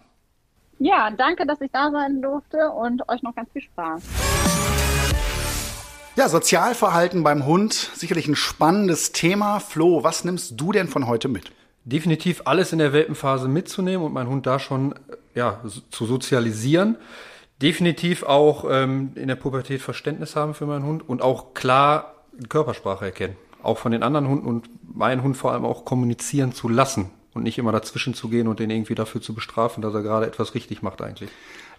Ja, 0.78 1.10
danke, 1.10 1.46
dass 1.46 1.60
ich 1.60 1.70
da 1.70 1.90
sein 1.90 2.20
durfte 2.20 2.70
und 2.70 3.08
euch 3.08 3.22
noch 3.22 3.34
ganz 3.34 3.50
viel 3.52 3.62
Spaß. 3.62 4.75
Ja, 6.16 6.28
Sozialverhalten 6.28 7.22
beim 7.22 7.46
Hund, 7.46 7.74
sicherlich 7.94 8.26
ein 8.26 8.36
spannendes 8.36 9.12
Thema. 9.12 9.60
Flo, 9.60 10.02
was 10.02 10.24
nimmst 10.24 10.60
du 10.60 10.72
denn 10.72 10.88
von 10.88 11.06
heute 11.06 11.28
mit? 11.28 11.52
definitiv 11.86 12.42
alles 12.44 12.72
in 12.72 12.80
der 12.80 12.92
Welpenphase 12.92 13.48
mitzunehmen 13.48 14.04
und 14.04 14.12
meinen 14.12 14.28
Hund 14.28 14.46
da 14.46 14.58
schon 14.58 14.94
ja, 15.34 15.60
zu 15.90 16.04
sozialisieren. 16.04 16.96
Definitiv 17.62 18.24
auch 18.24 18.66
ähm, 18.68 19.12
in 19.14 19.28
der 19.28 19.36
Pubertät 19.36 19.80
Verständnis 19.80 20.36
haben 20.36 20.52
für 20.52 20.66
meinen 20.66 20.84
Hund 20.84 21.08
und 21.08 21.22
auch 21.22 21.54
klar 21.54 22.16
Körpersprache 22.48 23.06
erkennen. 23.06 23.36
Auch 23.62 23.78
von 23.78 23.92
den 23.92 24.02
anderen 24.02 24.28
Hunden 24.28 24.46
und 24.46 24.68
meinen 24.94 25.22
Hund 25.22 25.36
vor 25.36 25.52
allem 25.52 25.64
auch 25.64 25.84
kommunizieren 25.84 26.52
zu 26.52 26.68
lassen 26.68 27.10
und 27.34 27.44
nicht 27.44 27.56
immer 27.56 27.72
dazwischen 27.72 28.14
zu 28.14 28.28
gehen 28.28 28.48
und 28.48 28.58
den 28.58 28.68
irgendwie 28.68 28.94
dafür 28.94 29.22
zu 29.22 29.32
bestrafen, 29.32 29.80
dass 29.80 29.94
er 29.94 30.02
gerade 30.02 30.26
etwas 30.26 30.54
richtig 30.54 30.82
macht 30.82 31.00
eigentlich. 31.02 31.30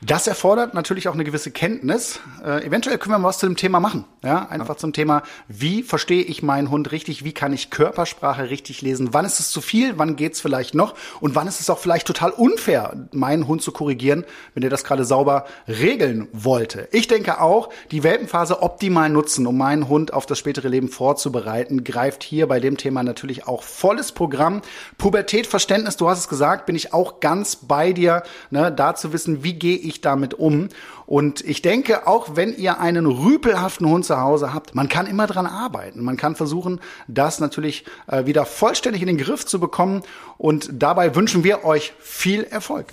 Das 0.02 0.28
erfordert 0.28 0.76
natürlich 0.76 1.08
auch 1.08 1.16
eine 1.16 1.24
gewisse 1.24 1.50
Kenntnis. 1.50 2.20
Äh, 2.46 2.64
eventuell 2.64 3.00
können 3.00 3.16
wir 3.16 3.20
mal 3.20 3.30
was 3.30 3.40
zu 3.40 3.48
dem 3.48 3.56
Thema 3.56 3.80
machen. 3.80 4.06
Ja, 4.24 4.48
einfach 4.48 4.76
ja. 4.76 4.78
zum 4.78 4.94
Thema, 4.94 5.24
wie 5.48 5.82
verstehe 5.82 6.22
ich 6.22 6.44
meinen 6.44 6.70
Hund 6.70 6.92
richtig? 6.92 7.24
Wie 7.24 7.34
kann 7.34 7.52
ich 7.52 7.72
Körpersprache 7.72 8.52
richtig 8.52 8.84
lesen? 8.84 9.10
Wann 9.14 9.26
ist 9.26 9.40
es 9.40 9.50
zu 9.50 9.60
viel? 9.60 9.98
Wann 9.98 10.16
geht's 10.16 10.40
vielleicht 10.40 10.76
noch? 10.76 10.94
Und 11.20 11.34
wann 11.34 11.48
ist 11.48 11.62
es 11.62 11.72
auch 11.72 11.80
vielleicht 11.80 12.06
total 12.06 12.30
unfair, 12.30 13.08
meinen 13.12 13.48
Hund 13.48 13.64
zu 13.64 13.72
korrigieren, 13.72 14.24
wenn 14.54 14.62
er 14.62 14.70
das 14.70 14.84
gerade 14.84 15.04
sauber 15.04 15.46
regeln 15.68 16.28
wollte? 16.32 16.88
Ich 16.92 17.08
denke 17.08 17.42
auch, 17.42 17.70
die 17.90 18.04
Welpenphase 18.04 18.62
optimal 18.62 19.10
nutzen, 19.10 19.48
um 19.48 19.58
meinen 19.58 19.88
Hund 19.88 20.14
auf 20.14 20.28
das 20.28 20.38
spätere 20.38 20.68
Leben 20.68 20.90
vorzubereiten, 20.90 21.84
greift 21.84 22.22
hier 22.22 22.48
bei 22.48 22.60
dem 22.60 22.78
Thema 22.78 23.02
natürlich 23.02 23.48
auch 23.48 23.64
volles 23.64 24.12
Programm. 24.12 24.62
Pubertät, 25.00 25.48
Verständnis, 25.48 25.98
du 25.98 26.08
hast 26.08 26.20
es 26.20 26.30
gesagt, 26.30 26.68
bin 26.68 26.76
ich 26.76 26.94
auch 26.94 27.20
ganz 27.20 27.56
bei 27.56 27.94
dir, 27.94 28.22
ne, 28.52 28.72
da 28.72 28.94
zu 28.94 29.12
wissen, 29.12 29.44
wie 29.44 29.54
gehe 29.54 29.87
ich 29.88 30.02
damit 30.02 30.34
um? 30.34 30.69
Und 31.06 31.41
ich 31.41 31.62
denke, 31.62 32.08
auch 32.08 32.36
wenn 32.36 32.56
ihr 32.56 32.80
einen 32.80 33.06
rüpelhaften 33.06 33.88
Hund 33.88 34.06
zu 34.06 34.19
Hause 34.19 34.54
habt, 34.54 34.76
man 34.76 34.89
kann 34.89 35.08
immer 35.08 35.28
dran 35.28 35.45
arbeiten. 35.45 36.04
Man 36.04 36.17
kann 36.17 36.36
versuchen, 36.36 36.80
das 37.08 37.39
natürlich 37.39 37.86
äh, 38.08 38.26
wieder 38.26 38.45
vollständig 38.45 39.02
in 39.02 39.08
den 39.08 39.17
Griff 39.17 39.45
zu 39.45 39.60
bekommen. 39.60 40.04
Und 40.38 40.69
dabei 40.73 41.15
wünschen 41.15 41.43
wir 41.43 41.63
euch 41.63 41.93
viel 42.00 42.43
Erfolg. 42.43 42.88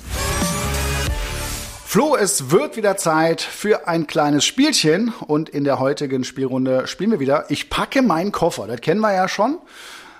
Flo, 1.94 2.16
es 2.16 2.50
wird 2.50 2.76
wieder 2.76 2.96
Zeit 2.96 3.40
für 3.40 3.86
ein 3.86 4.08
kleines 4.08 4.44
Spielchen 4.44 5.12
und 5.28 5.48
in 5.48 5.62
der 5.62 5.78
heutigen 5.78 6.24
Spielrunde 6.24 6.88
spielen 6.88 7.12
wir 7.12 7.20
wieder. 7.20 7.44
Ich 7.50 7.70
packe 7.70 8.02
meinen 8.02 8.32
Koffer, 8.32 8.66
das 8.66 8.80
kennen 8.80 9.00
wir 9.00 9.14
ja 9.14 9.28
schon. 9.28 9.58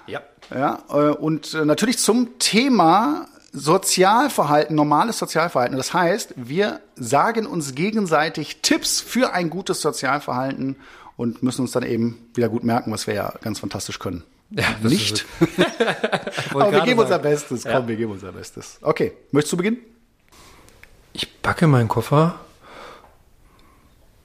Ja. 0.07 0.21
Ja, 0.55 0.85
äh, 0.89 1.11
und 1.11 1.53
äh, 1.55 1.65
natürlich 1.65 1.99
zum 1.99 2.39
Thema 2.39 3.27
Sozialverhalten, 3.57 4.75
normales 4.75 5.19
Sozialverhalten. 5.19 5.77
Das 5.77 5.95
heißt, 5.95 6.35
wir 6.37 6.81
sagen 6.97 7.47
uns 7.47 7.77
gegenseitig 7.77 8.63
Tipps 8.63 9.01
für 9.01 9.33
ein 9.33 9.49
gutes 9.49 9.81
Sozialverhalten 9.81 10.75
und 11.17 11.45
müssen 11.45 11.63
uns 11.63 11.71
dann 11.71 11.85
eben 11.85 12.19
wieder 12.35 12.49
gut 12.49 12.65
merken, 12.65 12.91
was 12.91 13.07
wir 13.07 13.15
ja 13.15 13.33
ganz 13.43 13.61
fantastisch 13.61 14.01
können. 14.01 14.25
Ja, 14.51 14.65
nicht. 14.83 15.25
Aber 16.51 16.73
wir 16.73 16.81
geben 16.81 16.99
unser 16.99 17.21
Bestes. 17.21 17.63
Komm, 17.63 17.73
ja. 17.73 17.89
wir 17.89 17.97
geben 17.97 18.11
unser 18.11 18.33
Bestes. 18.33 18.79
Okay, 18.83 19.13
möchtest 19.31 19.53
du 19.53 19.57
beginnen? 19.57 19.79
Ich 21.13 21.41
packe 21.41 21.69
meinen 21.69 21.89
Koffer 21.89 22.41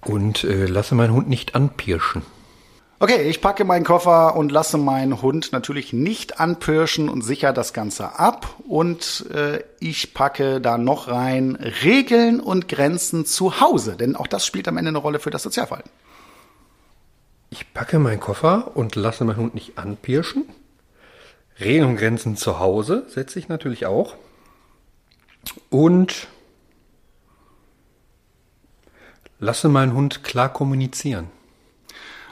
und 0.01 0.43
äh, 0.43 0.65
lasse 0.65 0.95
meinen 0.95 1.13
Hund 1.13 1.29
nicht 1.29 1.53
anpirschen. 1.53 2.23
Okay, 3.01 3.29
ich 3.29 3.39
packe 3.39 3.63
meinen 3.63 3.85
Koffer 3.85 4.35
und 4.35 4.51
lasse 4.51 4.77
meinen 4.77 5.21
Hund 5.21 5.53
natürlich 5.53 5.93
nicht 5.93 6.41
anpirschen 6.41 7.07
und 7.07 7.21
sicher 7.21 7.53
das 7.53 7.71
Ganze 7.71 8.19
ab. 8.19 8.55
Und 8.67 9.25
äh, 9.33 9.63
ich 9.79 10.13
packe 10.13 10.59
da 10.59 10.77
noch 10.77 11.07
rein 11.07 11.55
Regeln 11.55 12.41
und 12.41 12.67
Grenzen 12.67 13.25
zu 13.25 13.62
Hause, 13.62 13.95
denn 13.95 14.17
auch 14.17 14.27
das 14.27 14.45
spielt 14.45 14.67
am 14.67 14.75
Ende 14.75 14.89
eine 14.89 14.97
Rolle 14.97 15.19
für 15.19 15.29
das 15.29 15.43
Sozialverhalten. 15.43 15.89
Ich 17.51 17.73
packe 17.73 17.99
meinen 17.99 18.19
Koffer 18.19 18.75
und 18.75 18.97
lasse 18.97 19.23
meinen 19.23 19.38
Hund 19.38 19.55
nicht 19.55 19.77
anpirschen. 19.77 20.43
Regeln 21.57 21.91
und 21.91 21.95
Grenzen 21.95 22.35
zu 22.35 22.59
Hause 22.59 23.05
setze 23.07 23.39
ich 23.39 23.47
natürlich 23.47 23.85
auch. 23.85 24.15
Und 25.69 26.27
lasse 29.39 29.69
meinen 29.69 29.93
Hund 29.93 30.21
klar 30.25 30.51
kommunizieren. 30.51 31.31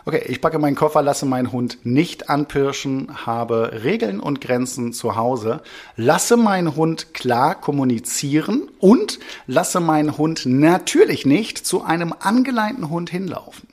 Okay, 0.07 0.23
ich 0.25 0.39
packe 0.39 0.57
meinen 0.57 0.77
Koffer, 0.77 1.01
lasse 1.01 1.25
meinen 1.25 1.51
Hund 1.51 1.79
nicht 1.83 2.29
anpirschen, 2.29 3.25
habe 3.25 3.81
Regeln 3.83 4.21
und 4.21 4.39
Grenzen 4.39 4.93
zu 4.93 5.17
Hause, 5.17 5.61
lasse 5.97 6.37
meinen 6.37 6.77
Hund 6.77 7.13
klar 7.13 7.59
kommunizieren 7.59 8.71
und 8.79 9.19
lasse 9.47 9.81
meinen 9.81 10.17
Hund 10.17 10.45
natürlich 10.45 11.25
nicht 11.25 11.57
zu 11.57 11.83
einem 11.83 12.13
angeleinten 12.17 12.89
Hund 12.89 13.09
hinlaufen. 13.09 13.67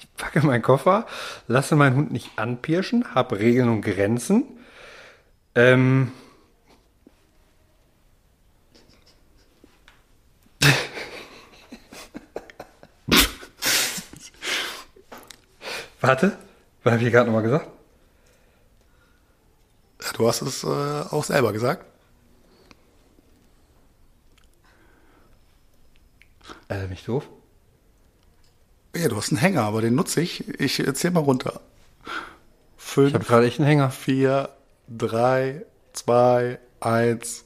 Ich 0.00 0.12
packe 0.16 0.44
meinen 0.44 0.62
Koffer, 0.62 1.06
lasse 1.46 1.76
meinen 1.76 1.94
Hund 1.94 2.10
nicht 2.10 2.32
anpirschen, 2.36 3.14
habe 3.14 3.38
Regeln 3.38 3.68
und 3.68 3.82
Grenzen. 3.82 4.42
Ähm 5.54 6.10
Warte, 16.06 16.36
was 16.84 16.92
habe 16.94 17.02
ich 17.04 17.12
gerade 17.12 17.26
nochmal 17.26 17.42
gesagt? 17.42 17.68
Du 20.14 20.28
hast 20.28 20.42
es 20.42 20.62
äh, 20.62 20.66
auch 20.66 21.24
selber 21.24 21.52
gesagt. 21.52 21.84
Äh, 26.68 26.86
mich 26.86 27.04
doof? 27.04 27.28
Ja, 28.94 29.08
du 29.08 29.16
hast 29.16 29.30
einen 29.30 29.38
Hänger, 29.40 29.62
aber 29.62 29.80
den 29.82 29.94
nutze 29.94 30.20
ich. 30.20 30.48
Ich 30.60 30.82
zähl 30.94 31.10
mal 31.10 31.20
runter. 31.20 31.60
Fünf, 32.76 33.08
Ich 33.08 33.14
habe 33.14 33.24
gerade 33.24 33.46
echt 33.46 33.58
einen 33.58 33.68
Hänger. 33.68 33.90
vier, 33.90 34.50
drei, 34.88 35.66
zwei, 35.92 36.58
eins. 36.80 37.44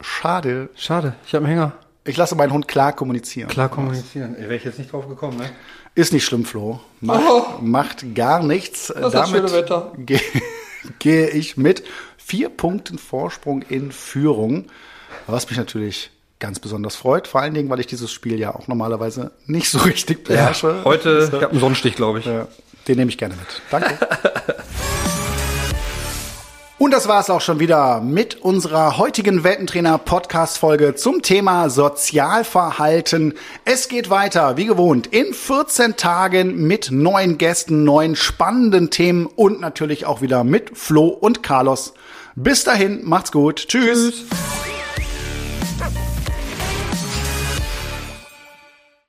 Schade. 0.00 0.68
Schade, 0.76 1.14
ich 1.26 1.34
habe 1.34 1.46
einen 1.46 1.54
Hänger. 1.54 1.72
Ich 2.04 2.16
lasse 2.16 2.34
meinen 2.36 2.52
Hund 2.52 2.66
klar 2.68 2.94
kommunizieren. 2.94 3.48
Klar 3.48 3.68
kommunizieren. 3.68 4.36
Wäre 4.38 4.54
ich 4.56 4.64
jetzt 4.64 4.78
nicht 4.78 4.92
drauf 4.92 5.08
gekommen, 5.08 5.36
ne? 5.38 5.50
Ist 5.94 6.12
nicht 6.12 6.24
schlimm, 6.24 6.44
Flo. 6.44 6.80
Macht, 7.00 7.22
Oh. 7.28 7.44
macht 7.60 8.14
gar 8.14 8.42
nichts. 8.42 8.86
Das 8.88 9.06
ist 9.06 9.12
das 9.14 9.30
schöne 9.30 9.52
Wetter. 9.52 9.92
ge- 9.98 10.20
gehe 11.00 11.28
ich 11.28 11.56
mit 11.56 11.82
vier 12.16 12.48
Punkten 12.48 12.98
Vorsprung 12.98 13.62
in 13.62 13.92
Führung. 13.92 14.66
Was 15.26 15.48
mich 15.50 15.58
natürlich 15.58 16.10
ganz 16.38 16.60
besonders 16.60 16.94
freut. 16.96 17.26
Vor 17.26 17.40
allen 17.42 17.52
Dingen, 17.52 17.68
weil 17.68 17.80
ich 17.80 17.86
dieses 17.88 18.10
Spiel 18.12 18.38
ja 18.38 18.54
auch 18.54 18.68
normalerweise 18.68 19.32
nicht 19.46 19.68
so 19.70 19.78
richtig 19.84 20.24
beherrsche. 20.24 20.82
heute, 20.84 21.26
So. 21.26 21.36
ich 21.36 21.42
habe 21.42 21.50
einen 21.52 21.60
Sonnenstich, 21.60 21.94
glaube 21.96 22.20
ich. 22.20 22.26
Ja, 22.26 22.46
den 22.86 22.96
nehme 22.96 23.10
ich 23.10 23.18
gerne 23.18 23.34
mit. 23.34 23.60
Danke. 23.70 23.98
Und 26.78 26.92
das 26.92 27.08
war 27.08 27.20
es 27.20 27.28
auch 27.28 27.40
schon 27.40 27.58
wieder 27.58 28.00
mit 28.00 28.36
unserer 28.36 28.98
heutigen 28.98 29.42
Weltentrainer-Podcast-Folge 29.42 30.94
zum 30.94 31.22
Thema 31.22 31.70
Sozialverhalten. 31.70 33.34
Es 33.64 33.88
geht 33.88 34.10
weiter, 34.10 34.56
wie 34.56 34.66
gewohnt, 34.66 35.08
in 35.08 35.34
14 35.34 35.96
Tagen 35.96 36.68
mit 36.68 36.92
neuen 36.92 37.36
Gästen, 37.36 37.82
neuen 37.82 38.14
spannenden 38.14 38.90
Themen 38.90 39.26
und 39.26 39.60
natürlich 39.60 40.06
auch 40.06 40.22
wieder 40.22 40.44
mit 40.44 40.78
Flo 40.78 41.08
und 41.08 41.42
Carlos. 41.42 41.94
Bis 42.36 42.62
dahin, 42.62 43.00
macht's 43.04 43.32
gut. 43.32 43.66
Tschüss. 43.66 44.12
Tschüss. 44.12 44.77